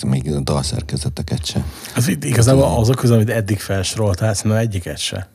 [0.05, 1.63] még a dalszerkezeteket se.
[1.95, 5.29] Az itt igazából azok közül, amit eddig felsoroltál, szerintem egyiket se.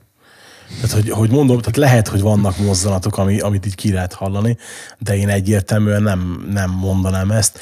[0.75, 4.57] Tehát, hogy, hogy mondom, tehát lehet, hogy vannak mozzanatok, ami, amit így ki lehet hallani,
[4.99, 7.59] de én egyértelműen nem, nem mondanám ezt.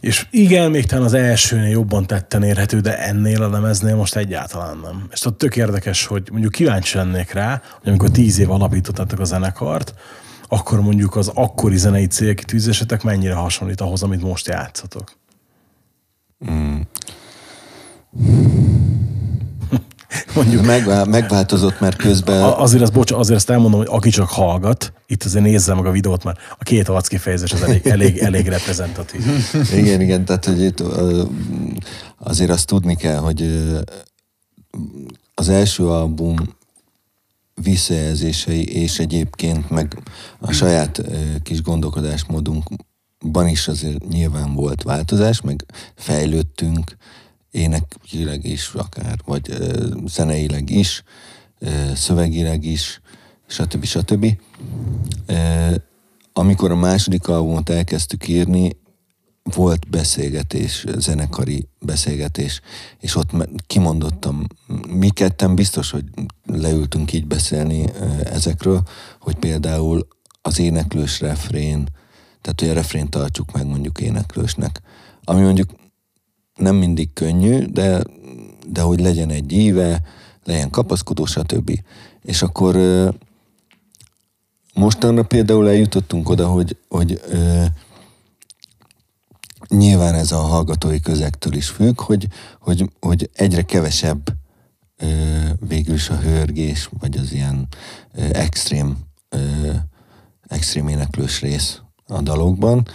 [0.00, 4.78] És igen, még talán az elsőnél jobban tetten érhető, de ennél a lemeznél most egyáltalán
[4.78, 5.06] nem.
[5.12, 9.24] És ott tök érdekes, hogy mondjuk kíváncsi lennék rá, hogy amikor tíz év alapítottátok a
[9.24, 9.94] zenekart,
[10.48, 15.20] akkor mondjuk az akkori zenei célkitűzésetek mennyire hasonlít ahhoz, amit most játszatok.
[16.50, 16.80] Mm.
[20.34, 20.64] Mondjuk.
[20.66, 22.42] Megvá- megváltozott, mert közben...
[22.42, 25.86] A, azért, azt, bocs, azért azt elmondom, hogy aki csak hallgat, itt azért nézze meg
[25.86, 29.20] a videót, mert a két arckifejezés az elég, elég, elég reprezentatív.
[29.72, 30.82] igen, igen, tehát hogy itt,
[32.18, 33.62] azért azt tudni kell, hogy
[35.34, 36.36] az első album
[37.54, 40.02] visszajelzései és egyébként meg
[40.38, 41.02] a saját
[41.42, 41.60] kis
[43.22, 46.96] gondolkodásmódunkban is azért nyilván volt változás, meg fejlődtünk,
[47.50, 51.02] énekileg is akár, vagy ö, zeneileg is,
[51.58, 53.00] ö, szövegileg is,
[53.46, 53.84] stb.
[53.84, 54.26] stb.
[55.26, 55.74] Ö,
[56.32, 58.80] amikor a második albumot elkezdtük írni,
[59.54, 62.60] volt beszélgetés, zenekari beszélgetés,
[63.00, 63.30] és ott
[63.66, 64.46] kimondottam,
[64.88, 66.04] mi ketten biztos, hogy
[66.46, 67.84] leültünk így beszélni
[68.24, 68.82] ezekről,
[69.20, 70.06] hogy például
[70.42, 71.88] az éneklős refrén,
[72.42, 74.80] tehát hogy a refrén tartsuk meg mondjuk éneklősnek,
[75.24, 75.70] ami mondjuk
[76.54, 78.02] nem mindig könnyű, de,
[78.68, 80.02] de hogy legyen egy íve,
[80.44, 81.80] legyen kapaszkodó, stb.
[82.22, 82.76] És akkor
[84.74, 87.64] mostanra például eljutottunk oda, hogy, hogy ö,
[89.68, 92.26] nyilván ez a hallgatói közegtől is függ, hogy,
[92.60, 94.28] hogy, hogy egyre kevesebb
[94.96, 95.06] ö,
[95.68, 97.68] végül is a hörgés, vagy az ilyen
[98.14, 98.96] ö, extrém,
[99.28, 99.70] ö,
[100.48, 101.81] extrém éneklős rész
[102.12, 102.86] a dalokban,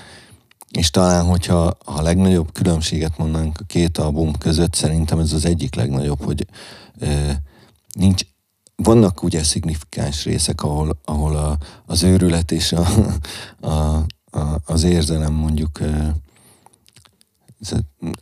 [0.72, 5.76] és talán, hogyha a legnagyobb különbséget mondanánk a két album között, szerintem ez az egyik
[5.76, 6.48] legnagyobb, hogy
[7.00, 7.32] ö,
[7.94, 8.22] nincs,
[8.76, 12.88] vannak ugye szignifikáns részek, ahol, ahol a, az őrület és a,
[13.60, 13.72] a,
[14.40, 16.08] a, az érzelem mondjuk ö,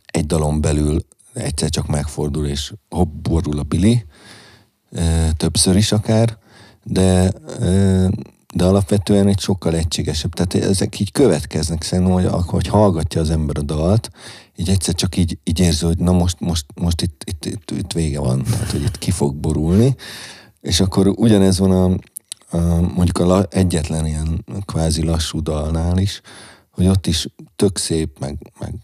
[0.06, 4.04] egy dalon belül egyszer csak megfordul, és hopp, borul a Billy,
[5.36, 6.38] többször is akár,
[6.82, 7.32] de,
[8.54, 10.32] de alapvetően egy sokkal egységesebb.
[10.32, 14.10] Tehát ezek így következnek szerintem, hogy, hogy hallgatja az ember a dalt,
[14.56, 17.92] így egyszer csak így, így érzi, hogy na most, most, most itt, itt, itt, itt
[17.92, 19.94] vége van, tehát hogy itt ki fog borulni,
[20.60, 21.84] és akkor ugyanez van a,
[22.56, 26.20] a mondjuk a la, egyetlen ilyen kvázi lassú dalnál is,
[26.70, 28.74] hogy ott is tök szép, meg, meg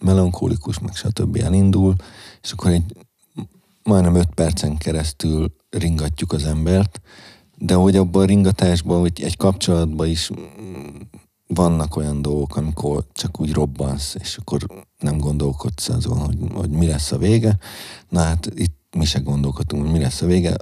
[0.00, 1.36] melankólikus, meg stb.
[1.36, 1.94] elindul,
[2.42, 2.96] és akkor egy
[3.82, 7.00] majdnem öt percen keresztül ringatjuk az embert,
[7.60, 10.30] de hogy abban a ringatásban, hogy egy kapcsolatban is
[11.46, 14.66] vannak olyan dolgok, amikor csak úgy robbansz, és akkor
[14.98, 17.58] nem gondolkodsz azon, hogy, hogy mi lesz a vége.
[18.08, 20.56] Na hát itt mi se gondolkodtunk, hogy mi lesz a vége.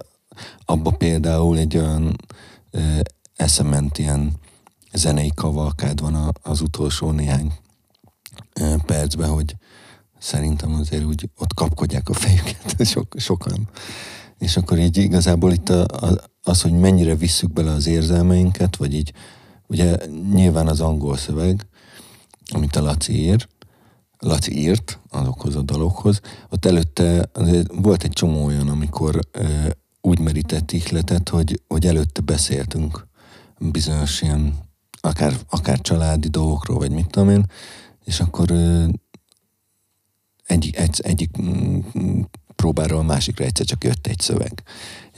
[0.65, 2.17] Abba például egy olyan
[2.71, 2.81] ö,
[3.37, 4.33] eszement ilyen
[4.93, 7.53] zenei kavalkád van az utolsó néhány
[8.61, 9.57] ö, percben, hogy
[10.19, 13.69] szerintem azért úgy ott kapkodják a fejüket sok, sokan.
[14.39, 16.09] És akkor így igazából itt a, a,
[16.49, 19.13] az, hogy mennyire visszük bele az érzelmeinket, vagy így,
[19.67, 19.97] ugye
[20.33, 21.67] nyilván az angol szöveg,
[22.51, 23.49] amit a Laci ír,
[24.19, 30.19] Laci írt azokhoz a dalokhoz, ott előtte azért volt egy csomó olyan, amikor e, úgy
[30.19, 33.07] merített ihletet, hogy, hogy előtte beszéltünk
[33.59, 34.55] bizonyos ilyen
[35.01, 37.45] akár, akár családi dolgokról, vagy mit tudom én,
[38.05, 38.89] és akkor e,
[40.45, 41.31] egyik, egy, egyik
[42.57, 44.63] próbáról a másikra egyszer csak jött egy szöveg.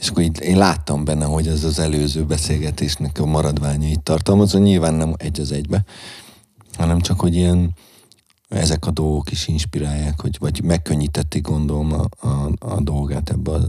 [0.01, 4.93] És akkor így, én láttam benne, hogy ez az előző beszélgetésnek a maradványait tartalmazza, nyilván
[4.93, 5.83] nem egy az egybe,
[6.77, 7.75] hanem csak, hogy ilyen
[8.47, 13.61] ezek a dolgok is inspirálják, hogy, vagy megkönnyítették gondolom a, a, a dolgát ebbe a,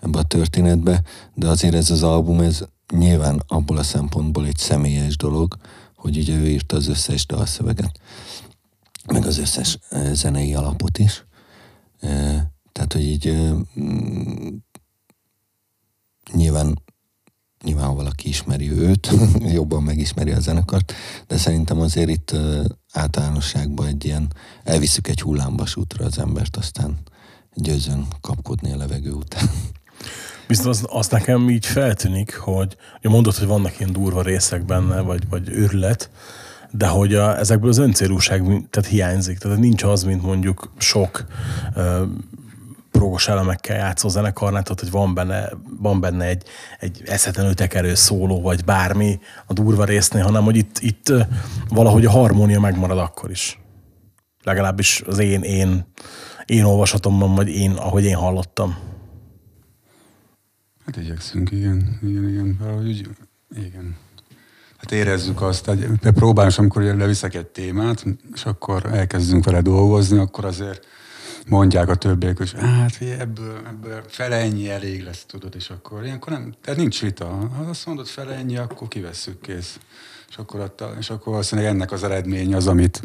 [0.00, 1.02] ebbe a történetbe,
[1.34, 5.56] de azért ez az album, ez nyilván abból a szempontból egy személyes dolog,
[5.96, 8.00] hogy ugye ő írta az összes dalszöveget
[9.12, 9.78] meg az összes
[10.12, 11.26] zenei alapot is.
[12.78, 13.34] Tehát, hogy így
[16.32, 16.82] nyilván
[17.64, 19.10] nyilván ha valaki ismeri őt,
[19.58, 20.92] jobban megismeri a zenekart,
[21.26, 22.36] de szerintem azért itt
[22.92, 24.32] általánosságban egy ilyen,
[24.64, 26.98] elviszük egy hullámvasútra az embert, aztán
[27.54, 29.50] győzön kapkodni a levegő után.
[30.46, 35.00] Viszont az, azt nekem így feltűnik, hogy, hogy mondod, hogy vannak ilyen durva részek benne,
[35.00, 36.10] vagy, vagy őrület,
[36.70, 39.38] de hogy a, ezekből az öncélúság tehát hiányzik.
[39.38, 41.24] Tehát nincs az, mint mondjuk sok
[41.74, 42.08] uh,
[42.90, 45.48] progos elemekkel játszó zenekarnál, tehát hogy van benne,
[45.80, 46.42] van benne egy,
[46.78, 51.12] egy eszetlenül tekerő szóló, vagy bármi a durva résznél, hanem hogy itt, itt
[51.68, 53.60] valahogy a harmónia megmarad akkor is.
[54.42, 55.86] Legalábbis az én, én,
[56.46, 58.78] én olvasatomban, vagy én, ahogy én hallottam.
[60.86, 63.08] Hát igyekszünk, igen, igen, igen, valahogy
[63.56, 63.96] igen.
[64.76, 70.44] Hát érezzük azt, hogy próbálom, amikor leviszek egy témát, és akkor elkezdünk vele dolgozni, akkor
[70.44, 70.86] azért
[71.48, 76.32] mondják a többiek, hogy hát ebből, ebből fele ennyi elég lesz, tudod, és akkor ilyenkor
[76.32, 77.24] nem, tehát nincs vita.
[77.24, 79.78] Ha azt mondod fele ennyi, akkor kivesszük kész.
[80.28, 83.02] És akkor, adta, és akkor valószínűleg ennek az eredmény az, amit,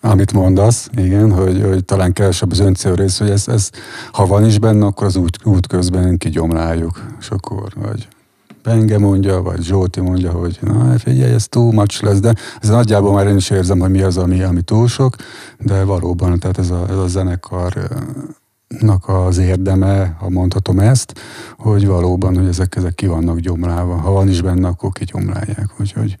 [0.00, 3.70] amit mondasz, igen, hogy, hogy talán kevesebb az öncél rész, hogy ez, ez,
[4.12, 8.08] ha van is benne, akkor az út, út közben kigyomláljuk, és akkor, vagy
[8.62, 13.12] Penge mondja, vagy Zsolti mondja, hogy na figyelj, ez too much lesz, de ez nagyjából
[13.12, 15.16] már én is érzem, hogy mi az, ami, ami túl sok,
[15.58, 18.08] de valóban, tehát ez a, ez a zenekarnak
[19.06, 21.20] az érdeme, ha mondhatom ezt,
[21.58, 23.94] hogy valóban, hogy ezek, ezek ki vannak gyomlálva.
[23.94, 25.70] Ha van is benne, akkor kigyomlálják.
[25.80, 26.16] Úgyhogy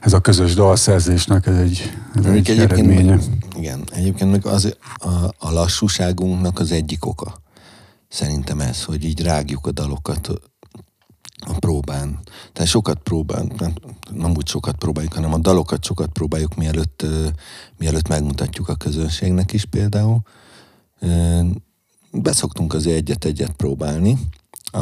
[0.00, 3.14] ez a közös dalszerzésnek ez egy, ez egy eredménye.
[3.14, 3.22] Meg,
[3.56, 7.40] igen, egyébként meg az, a, a lassúságunknak az egyik oka.
[8.08, 10.30] Szerintem ez, hogy így rágjuk a dalokat
[11.72, 12.18] próbán.
[12.52, 13.74] Tehát sokat próbál, nem,
[14.10, 17.06] nem úgy sokat próbáljuk, hanem a dalokat sokat próbáljuk, mielőtt,
[17.78, 20.22] mielőtt megmutatjuk a közönségnek is például.
[22.12, 24.18] Beszoktunk azért egyet-egyet próbálni,
[24.72, 24.78] a,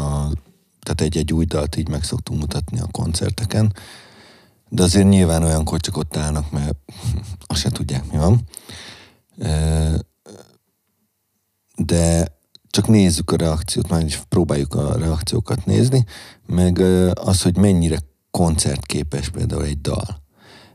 [0.00, 0.32] a,
[0.80, 3.72] tehát egy-egy új dalt így meg szoktunk mutatni a koncerteken,
[4.68, 6.76] de azért nyilván olyankor csak ott állnak, mert
[7.46, 8.40] azt se tudják, mi van.
[11.76, 12.32] De
[12.74, 16.04] csak nézzük a reakciót, már próbáljuk a reakciókat nézni,
[16.46, 16.78] meg
[17.14, 17.98] az, hogy mennyire
[18.30, 20.22] koncertképes például egy dal.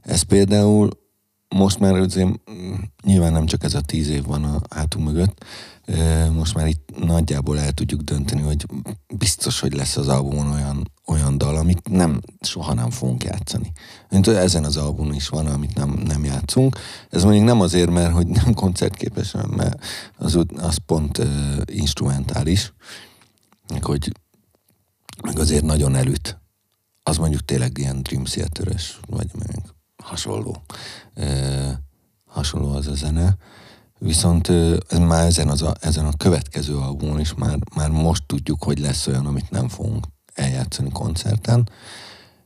[0.01, 0.89] Ez például
[1.55, 2.39] most már azért
[3.03, 5.45] nyilván nem csak ez a tíz év van a hátunk mögött,
[6.31, 8.65] most már itt nagyjából el tudjuk dönteni, hogy
[9.13, 13.71] biztos, hogy lesz az albumon olyan, olyan dal, amit nem, soha nem fogunk játszani.
[14.09, 16.77] Mint ezen az albumon is van, amit nem, nem játszunk.
[17.09, 19.83] Ez mondjuk nem azért, mert hogy nem koncertképes, mert
[20.17, 21.27] az, az pont uh,
[21.65, 22.73] instrumentális,
[23.67, 24.11] meg hogy
[25.23, 26.39] meg azért nagyon elüt.
[27.03, 28.75] Az mondjuk tényleg ilyen Dream theater
[29.07, 29.61] vagy meg
[30.03, 30.63] hasonló.
[32.25, 33.37] Hasonló az a zene.
[33.99, 34.49] Viszont
[34.89, 38.79] ez már ezen, az a, ezen a következő albumon is már, már most tudjuk, hogy
[38.79, 41.69] lesz olyan, amit nem fogunk eljátszani koncerten.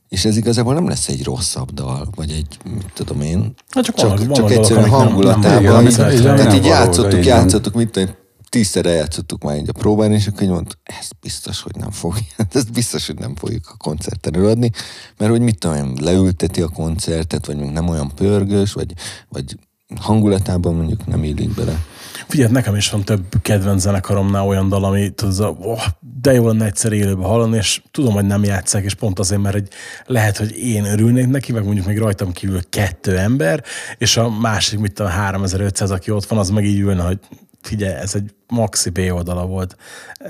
[0.08, 3.54] És ez igazából nem lesz egy rosszabb dal, vagy egy, mit tudom én.
[3.70, 5.86] Hát csak, csak, csak vannak egyszerűen hangulatában.
[5.86, 7.24] Tehát nem így játszottuk, van.
[7.24, 8.16] játszottuk, mit tudom
[8.54, 12.14] tízszer eljátszottuk már így a próbán, és akkor így mondta, ez biztos, hogy nem fog,
[12.52, 14.72] ez biztos, hogy nem fogjuk a koncerten előadni,
[15.18, 18.94] mert hogy mit tudom én, leülteti a koncertet, vagy még nem olyan pörgős, vagy,
[19.30, 19.56] vagy
[20.00, 21.80] hangulatában mondjuk nem illik bele.
[22.28, 25.82] Figyelj, nekem is van több kedvenc zenekaromnál olyan dal, ami tudod, oh,
[26.22, 29.56] de jó lenne egyszer élőben hallani, és tudom, hogy nem játszák, és pont azért, mert
[29.56, 29.68] egy,
[30.06, 33.64] lehet, hogy én örülnék neki, meg mondjuk még rajtam kívül kettő ember,
[33.98, 37.20] és a másik, mit tudom, 3500, aki ott van, az meg így ülne, hogy
[37.64, 39.76] figyelj, ez egy maxi B oldala volt.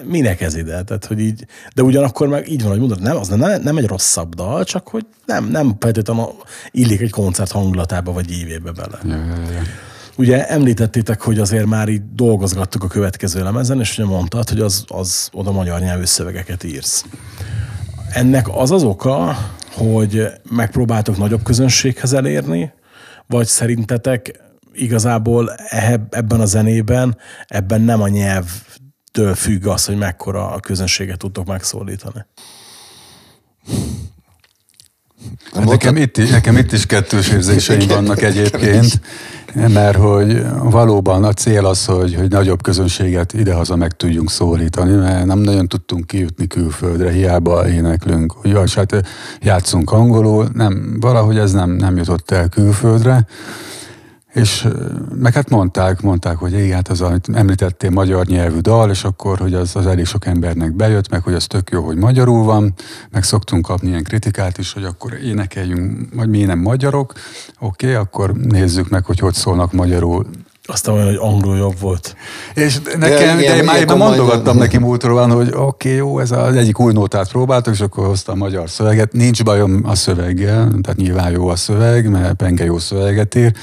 [0.04, 0.84] Minek ez ide?
[0.84, 3.88] Tehát, hogy így, de ugyanakkor meg így van, hogy mondod, nem, az nem, nem egy
[3.88, 6.28] rosszabb dal, csak hogy nem, nem feltétlenül
[6.72, 9.00] illik egy koncert hangulatába vagy ívébe bele.
[9.04, 9.62] Ja, ja, ja.
[10.18, 14.86] Ugye említettétek, hogy azért már így dolgozgattuk a következő lemezen, és ugye mondtad, hogy az,
[14.88, 17.06] az oda magyar nyelvű szövegeket írsz.
[18.12, 19.38] Ennek az az oka,
[19.72, 22.72] hogy megpróbáltok nagyobb közönséghez elérni,
[23.28, 24.42] vagy szerintetek
[24.74, 31.18] igazából eb- ebben a zenében, ebben nem a nyelvtől függ az, hogy mekkora a közönséget
[31.18, 32.26] tudtok megszólítani?
[35.54, 39.02] Hát nekem, itt, is- nekem itt is kettős érzéseim vannak egyébként,
[39.54, 45.26] mert hogy valóban a cél az, hogy, hogy nagyobb közönséget idehaza meg tudjunk szólítani, mert
[45.26, 49.08] nem nagyon tudtunk kijutni külföldre, hiába éneklünk, vagy hát
[49.42, 53.26] játszunk angolul, nem, valahogy ez nem, nem jutott el külföldre.
[54.34, 54.68] És
[55.20, 59.38] meg hát mondták, mondták, hogy igen, hát az, amit említettél, magyar nyelvű dal, és akkor,
[59.38, 62.74] hogy az, az elég sok embernek bejött, meg hogy az tök jó, hogy magyarul van,
[63.12, 67.14] meg szoktunk kapni ilyen kritikát is, hogy akkor énekeljünk, vagy mi nem magyarok,
[67.60, 70.26] oké, okay, akkor nézzük meg, hogy hogy szólnak magyarul.
[70.66, 72.16] Aztán olyan, hogy angol jobb volt.
[72.54, 76.20] És nekem, igen, de én már éppen mondogattam neki múltról, van, hogy oké, okay, jó,
[76.20, 79.14] ez az egyik új nótát próbáltuk, és akkor hozta a magyar szöveget.
[79.14, 83.54] Nincs bajom a szöveggel, tehát nyilván jó a szöveg, mert Penge jó szöveget ír,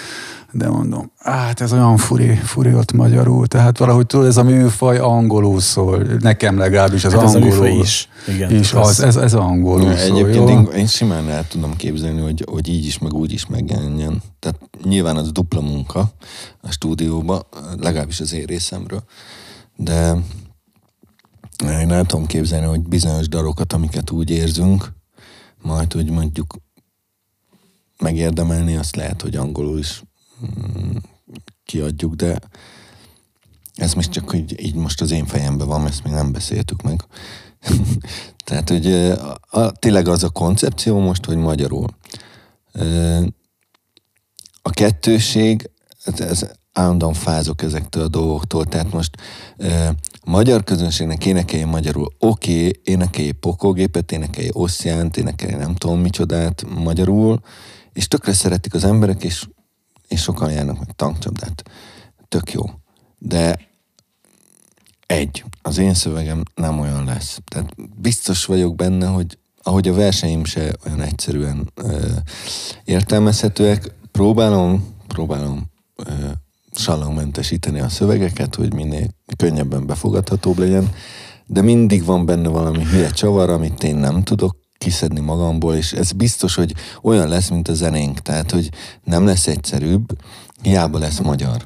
[0.53, 4.99] de mondom, hát ez olyan furi, furi ott magyarul, tehát valahogy tudod, ez a műfaj
[4.99, 7.49] angolul szól, nekem legalábbis az Hát ez angolul.
[7.55, 8.09] műfaj is.
[8.29, 10.55] Igen, is az, ez- ez, ez angolul Ja, szól, Egyébként jó?
[10.55, 14.23] én, én simán el tudom képzelni, hogy, hogy így is, meg úgy is megjelenjen.
[14.39, 16.11] Tehát nyilván az dupla munka
[16.61, 17.49] a stúdióba,
[17.81, 19.03] legalábbis az én részemről.
[19.77, 20.17] De
[21.81, 24.93] én el tudom képzelni, hogy bizonyos darokat, amiket úgy érzünk,
[25.63, 26.55] majd, hogy mondjuk
[27.99, 30.03] megérdemelni, azt lehet, hogy angolul is
[31.65, 32.39] kiadjuk, de
[33.75, 37.05] ez most csak így, így most az én fejemben van, ezt még nem beszéltük meg.
[38.45, 41.87] Tehát, hogy a, a, tényleg az a koncepció most, hogy magyarul.
[44.63, 45.71] A kettőség,
[46.05, 49.17] ez, ez állandóan fázok ezektől a dolgoktól, tehát most
[50.23, 56.65] a magyar közönségnek énekelje magyarul, oké, okay, énekelje pokógépet, énekelje oszjánt, énekelje nem tudom micsodát
[56.69, 57.41] magyarul,
[57.93, 59.49] és tökre szeretik az emberek, és,
[60.11, 61.63] és sokan járnak meg tankcsapdát.
[62.29, 62.63] Tök jó.
[63.19, 63.59] De
[65.07, 67.39] egy, az én szövegem nem olyan lesz.
[67.45, 72.07] Tehát biztos vagyok benne, hogy ahogy a versenyim se olyan egyszerűen ö,
[72.85, 76.13] értelmezhetőek, próbálom, próbálom ö,
[76.73, 80.91] salangmentesíteni a szövegeket, hogy minél könnyebben befogadhatóbb legyen,
[81.47, 86.13] de mindig van benne valami hülye csavar, amit én nem tudok kiszedni magamból, és ez
[86.13, 88.71] biztos, hogy olyan lesz, mint a zenénk, tehát, hogy
[89.05, 90.07] nem lesz egyszerűbb,
[90.63, 91.65] hiába lesz magyar.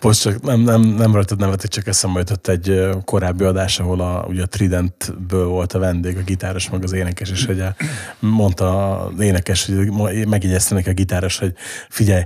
[0.00, 4.24] Most csak nem, nem, nem rajtad nevetek, csak eszembe jutott egy korábbi adás, ahol a,
[4.28, 7.72] ugye a Tridentből volt a vendég, a gitáros, meg az énekes, és ugye
[8.18, 11.52] mondta az énekes, hogy megjegyezte neki a gitáros, hogy
[11.88, 12.22] figyelj,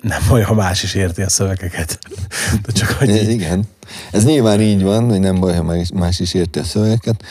[0.00, 1.98] nem baj, ha más is érti a szövegeket.
[2.66, 3.64] De csak hogy így, Igen.
[4.10, 7.24] Ez nyilván így van, hogy nem baj, ha más is érti a szövegeket.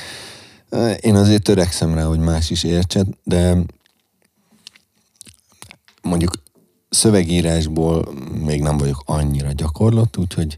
[1.00, 3.58] Én azért törekszem rá, hogy más is értsen, de
[6.02, 6.34] mondjuk
[6.90, 10.58] szövegírásból még nem vagyok annyira gyakorlott, úgyhogy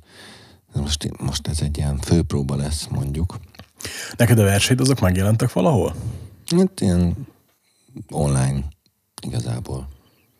[0.73, 3.39] most, most ez egy ilyen főpróba lesz, mondjuk.
[4.17, 5.95] neked a verseid azok megjelentek valahol?
[6.57, 7.27] Hát ilyen
[8.09, 8.63] online
[9.21, 9.87] igazából.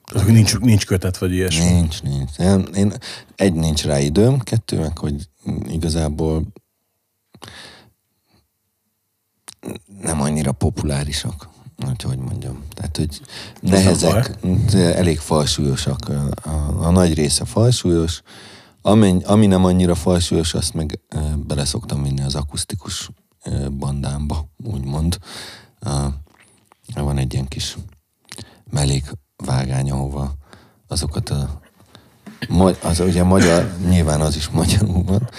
[0.04, 1.66] Azok nincs, nincs kötet, vagy ilyesmi.
[1.66, 2.38] Nincs, nincs.
[2.38, 2.94] Én, én,
[3.36, 5.30] egy, nincs rá időm, kettő, meg hogy
[5.68, 6.44] igazából
[10.02, 11.50] nem annyira populárisak,
[11.86, 12.64] hogy hogy mondjam.
[12.74, 13.22] Tehát, hogy
[13.60, 14.38] nehezek,
[14.74, 16.10] elég falsúlyosak.
[16.10, 18.22] A, a, a nagy része falsúlyos.
[18.82, 23.10] Ami, ami nem annyira falsúlyos, azt meg e, bele szoktam vinni az akusztikus
[23.42, 25.18] e, bandámba, úgymond.
[26.96, 27.78] Van egy ilyen kis
[28.72, 30.34] mellék vágány, ahova
[30.88, 31.64] azokat a
[32.82, 35.30] az ugye magyar, nyilván az is magyarul van,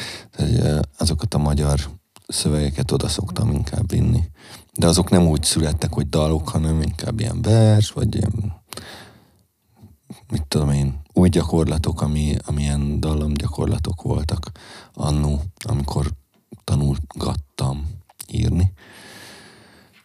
[0.99, 1.81] azokat a magyar
[2.27, 4.25] szövegeket oda szoktam inkább vinni.
[4.73, 8.63] De azok nem úgy születtek, hogy dalok, hanem inkább ilyen vers, vagy ilyen,
[10.31, 14.51] mit tudom én, új gyakorlatok, ami, amilyen dallamgyakorlatok voltak
[14.95, 16.11] annó, amikor
[16.65, 17.87] tanulgattam
[18.29, 18.73] írni.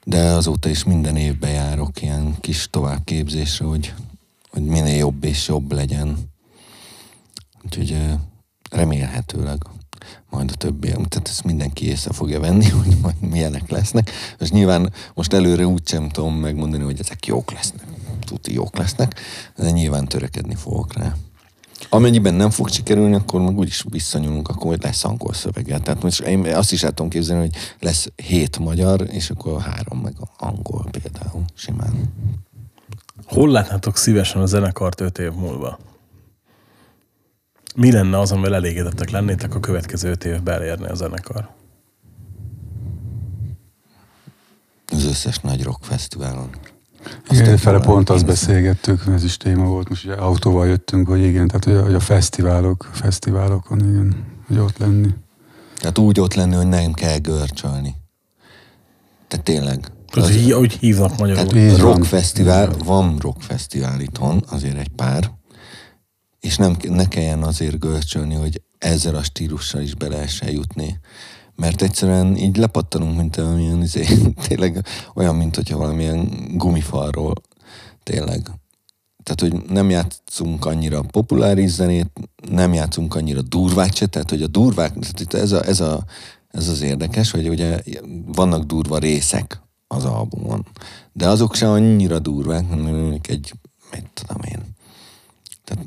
[0.04, 3.94] De azóta is minden évben járok ilyen kis továbbképzésre, hogy,
[4.50, 6.18] hogy minél jobb és jobb legyen.
[7.64, 7.98] Úgyhogy
[8.70, 9.66] remélhetőleg
[10.30, 14.12] majd a többi, tehát ezt mindenki észre fogja venni, hogy majd milyenek lesznek.
[14.40, 17.86] És nyilván most előre úgy sem tudom megmondani, hogy ezek jók lesznek.
[18.26, 19.20] Tuti jók lesznek,
[19.56, 21.16] de nyilván törekedni fogok rá.
[21.90, 25.80] Amennyiben nem fog sikerülni, akkor meg úgyis visszanyúlunk, akkor majd lesz angol szöveggel.
[25.80, 30.00] Tehát most én azt is el tudom képzelni, hogy lesz hét magyar, és akkor három
[30.00, 32.14] meg angol például, simán.
[33.26, 35.80] Hol látnátok szívesen a zenekart öt év múlva?
[37.76, 41.50] Mi lenne az, amivel elégedettek lennétek a következő öt évben elérni a zenekar?
[44.88, 46.50] Az összes nagy rock fesztiválon.
[47.30, 51.48] Igen, fele pont azt beszélgettük, ez is téma volt, most ugye autóval jöttünk, hogy igen,
[51.48, 55.10] tehát hogy a, hogy a fesztiválok, fesztiválokon, igen, hogy ott lenni.
[55.78, 57.96] Tehát úgy ott lenni, hogy nem kell görcsölni.
[59.28, 59.92] Tehát tényleg.
[60.12, 61.46] Az, Az- hogy, hívnak magyarul.
[61.46, 65.32] Tehát rockfesztivál, van rockfesztivál itthon, azért egy pár,
[66.42, 71.00] és nem, ne kelljen azért görcsölni, hogy ezzel a stílussal is be lehessen jutni.
[71.56, 74.06] Mert egyszerűen így lepattanunk, mint amilyen, izé,
[74.48, 77.34] tényleg olyan, mint hogyha valamilyen gumifalról
[78.04, 78.52] tényleg.
[79.24, 82.12] Tehát, hogy nem játszunk annyira populáris zenét,
[82.50, 86.04] nem játszunk annyira durvát se, tehát, hogy a durvák, tehát itt ez, a, ez, a,
[86.48, 87.82] ez az érdekes, hogy ugye
[88.26, 90.66] vannak durva részek az albumon,
[91.14, 93.54] de azok se annyira durvák, mondjuk egy,
[93.92, 94.76] mit tudom én,
[95.64, 95.86] tehát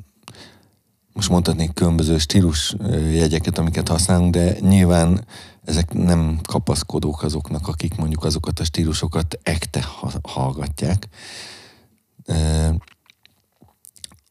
[1.15, 2.77] most mondhatnék különböző stílus
[3.12, 5.25] jegyeket, amiket használunk, de nyilván
[5.65, 11.09] ezek nem kapaszkodók azoknak, akik mondjuk azokat a stílusokat ekte ha- hallgatják.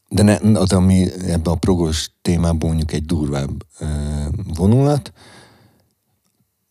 [0.10, 3.66] De ne, az, ami ebbe a progos témában mondjuk egy durvább
[4.56, 5.14] vonulat,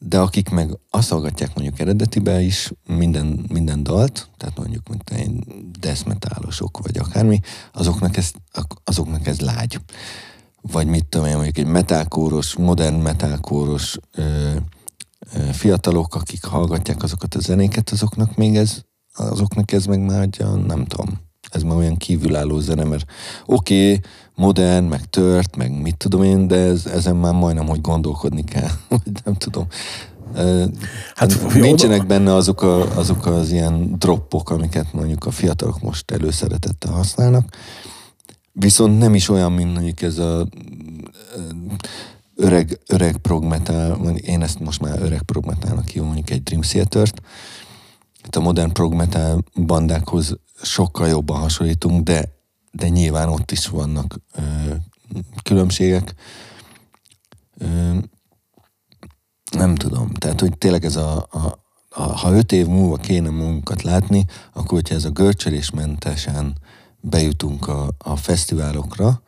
[0.05, 5.45] de akik meg azt hallgatják mondjuk eredetibe is minden, minden dalt, tehát mondjuk mint egy
[5.79, 7.41] death metalosok, vagy akármi,
[7.73, 8.31] azoknak ez,
[8.85, 9.81] azoknak ez lágy.
[10.61, 14.55] Vagy mit tudom én, mondjuk egy metalkóros, modern metalkóros ö,
[15.33, 18.81] ö, fiatalok, akik hallgatják azokat a zenéket, azoknak még ez,
[19.15, 20.29] azoknak ez meg már
[20.67, 23.05] nem tudom, ez már olyan kívülálló zene, mert
[23.47, 24.01] oké, okay,
[24.35, 28.71] modern, meg tört, meg mit tudom én, de ez, ezen már majdnem, hogy gondolkodni kell,
[28.89, 29.67] vagy nem tudom.
[31.15, 36.11] Hát, jó, nincsenek benne azok, a, azok az ilyen droppok, amiket mondjuk a fiatalok most
[36.11, 37.57] előszeretettel használnak,
[38.53, 40.47] viszont nem is olyan, mint mondjuk ez a
[42.37, 46.43] öreg, öreg prog metal, mondjuk én ezt most már öreg prog metalnak hívom, mondjuk egy
[46.43, 47.23] Dream Theater-t,
[48.25, 52.32] itt a modern prog metal bandákhoz sokkal jobban hasonlítunk, de,
[52.73, 54.43] de nyilván ott is vannak ö,
[55.43, 56.15] különbségek.
[57.59, 57.97] Ö,
[59.57, 63.83] nem tudom, tehát hogy tényleg ez a, a, a ha öt év múlva kéne magunkat
[63.83, 66.57] látni, akkor hogyha ez a görcsölésmentesen
[67.01, 69.23] bejutunk a, a fesztiválokra,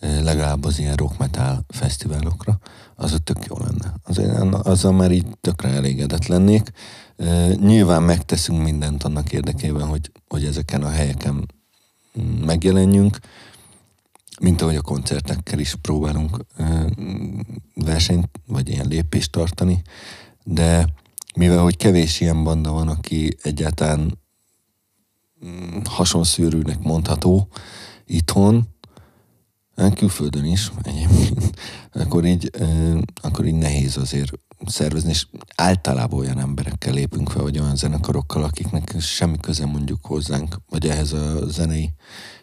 [0.00, 2.58] legalább az ilyen rock metal fesztiválokra,
[2.94, 3.94] az ott tök jó lenne.
[4.04, 6.70] Azért azzal már így tökre elégedett lennék.
[7.54, 11.46] Nyilván megteszünk mindent annak érdekében, hogy, hogy ezeken a helyeken
[12.44, 13.18] megjelenjünk,
[14.40, 16.44] mint ahogy a koncertekkel is próbálunk
[17.74, 19.82] versenyt, vagy ilyen lépést tartani,
[20.44, 20.86] de
[21.34, 24.18] mivel hogy kevés ilyen banda van, aki egyáltalán
[25.44, 27.48] mm, hasonszűrűnek mondható
[28.06, 28.68] itthon,
[29.94, 30.70] külföldön is
[31.92, 32.50] akkor így,
[33.14, 34.32] akkor így nehéz azért
[34.66, 40.56] szervezni, és általában olyan emberekkel lépünk fel, vagy olyan zenekarokkal, akiknek semmi köze mondjuk hozzánk,
[40.68, 41.92] vagy ehhez a zenei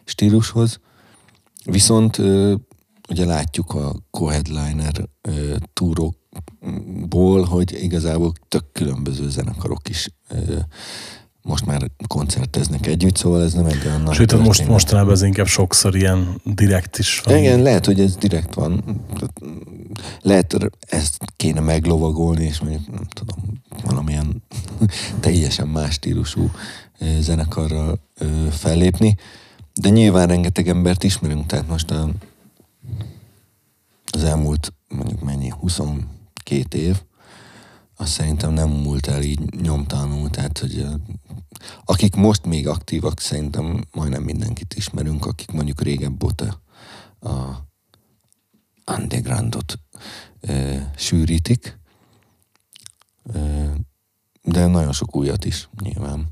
[0.04, 0.80] stílushoz.
[1.66, 2.18] Viszont
[3.10, 5.10] ugye látjuk a co-headliner
[5.74, 10.10] túrokból, hogy igazából tök különböző zenekarok is
[11.48, 15.48] most már koncerteznek együtt, szóval ez nem egy olyan nagy Sőt, most, mostanában ez inkább
[15.48, 17.38] sokszor ilyen direkt is van.
[17.38, 18.84] Igen, lehet, hogy ez direkt van.
[20.22, 24.44] Lehet, ezt kéne meglovagolni, és mondjuk, nem tudom, valamilyen
[25.20, 26.52] teljesen más stílusú
[27.20, 28.00] zenekarral
[28.52, 29.18] fellépni.
[29.74, 32.10] De nyilván rengeteg embert ismerünk, tehát most a,
[34.12, 36.96] az elmúlt mondjuk mennyi, 22 év,
[37.98, 40.86] azt szerintem nem múlt el így nyomtalanul, tehát hogy
[41.86, 46.62] akik most még aktívak, szerintem majdnem mindenkit ismerünk, akik mondjuk régebb óta
[47.20, 47.66] a
[48.96, 49.80] undergroundot
[50.40, 51.80] ö, sűrítik,
[53.24, 53.66] ö,
[54.42, 56.30] de nagyon sok újat is nyilván.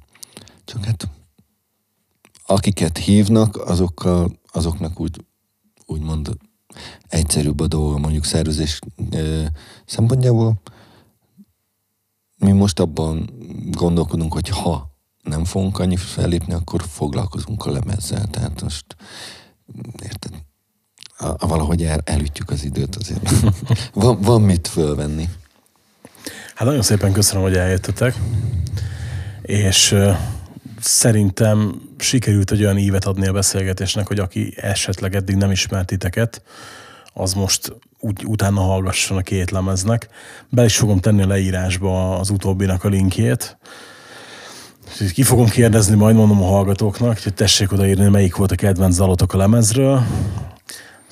[0.65, 1.09] Csak hát
[2.45, 5.25] akiket hívnak, azokkal, azoknak úgy,
[5.85, 6.37] úgymond
[7.07, 8.79] egyszerűbb a dolga mondjuk szervezés
[9.11, 9.45] ö,
[9.85, 10.61] szempontjából.
[12.37, 13.29] Mi most abban
[13.71, 14.94] gondolkodunk, hogy ha
[15.25, 18.25] nem fogunk annyi fellépni, akkor foglalkozunk a lemezzel.
[18.31, 18.85] Tehát most,
[20.03, 20.31] érted,
[21.17, 23.29] a, a valahogy el, elütjük az időt azért.
[23.93, 25.29] van, van mit fölvenni.
[26.55, 28.15] Hát nagyon szépen köszönöm, hogy eljöttetek,
[29.41, 30.11] és ö,
[30.79, 36.41] szerintem sikerült egy olyan ívet adni a beszélgetésnek, hogy aki esetleg eddig nem ismert titeket,
[37.13, 40.07] az most úgy utána hallgasson a két lemeznek.
[40.49, 43.57] Be is fogom tenni a leírásba az utóbbinak a linkjét.
[44.91, 48.97] Úgyhogy Ki fogom kérdezni, majd mondom a hallgatóknak, hogy tessék odaírni, melyik volt a kedvenc
[48.97, 50.03] dalotok a lemezről.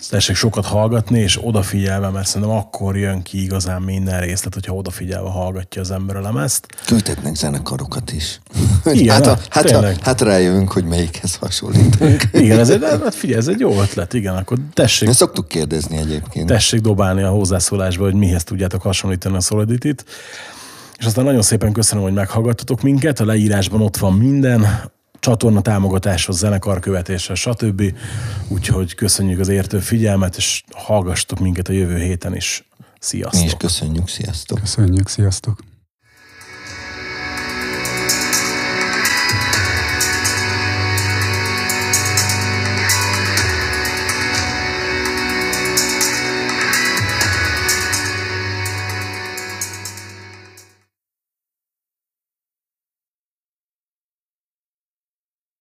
[0.09, 5.29] Tessék sokat hallgatni, és odafigyelve, mert szerintem akkor jön ki igazán minden részlet, hogyha odafigyelve
[5.29, 6.67] hallgatja az ember a lemezt.
[6.85, 8.39] Küldhetnek zenekarokat is.
[8.85, 12.23] Igen, hát, a, hát, a, hát rájövünk, hogy melyikhez hasonlítunk.
[12.33, 15.97] Igen, ez egy, hát figyelj, ez egy jó ötlet, igen, akkor tessék, Ezt szoktuk kérdezni
[15.97, 16.47] egyébként.
[16.47, 20.05] tessék dobálni a hozzászólásba, hogy mihez tudjátok hasonlítani a Solidity-t.
[20.97, 26.37] És aztán nagyon szépen köszönöm, hogy meghallgattatok minket, a leírásban ott van minden, csatorna támogatáshoz,
[26.37, 27.93] zenekarkövetésre, stb.
[28.47, 32.67] Úgyhogy köszönjük az értő figyelmet, és hallgassatok minket a jövő héten is.
[32.67, 33.57] Mi is Sziasztok!
[33.57, 34.59] köszönjük, sziasztok!
[34.59, 35.72] Köszönjük, sziasztok!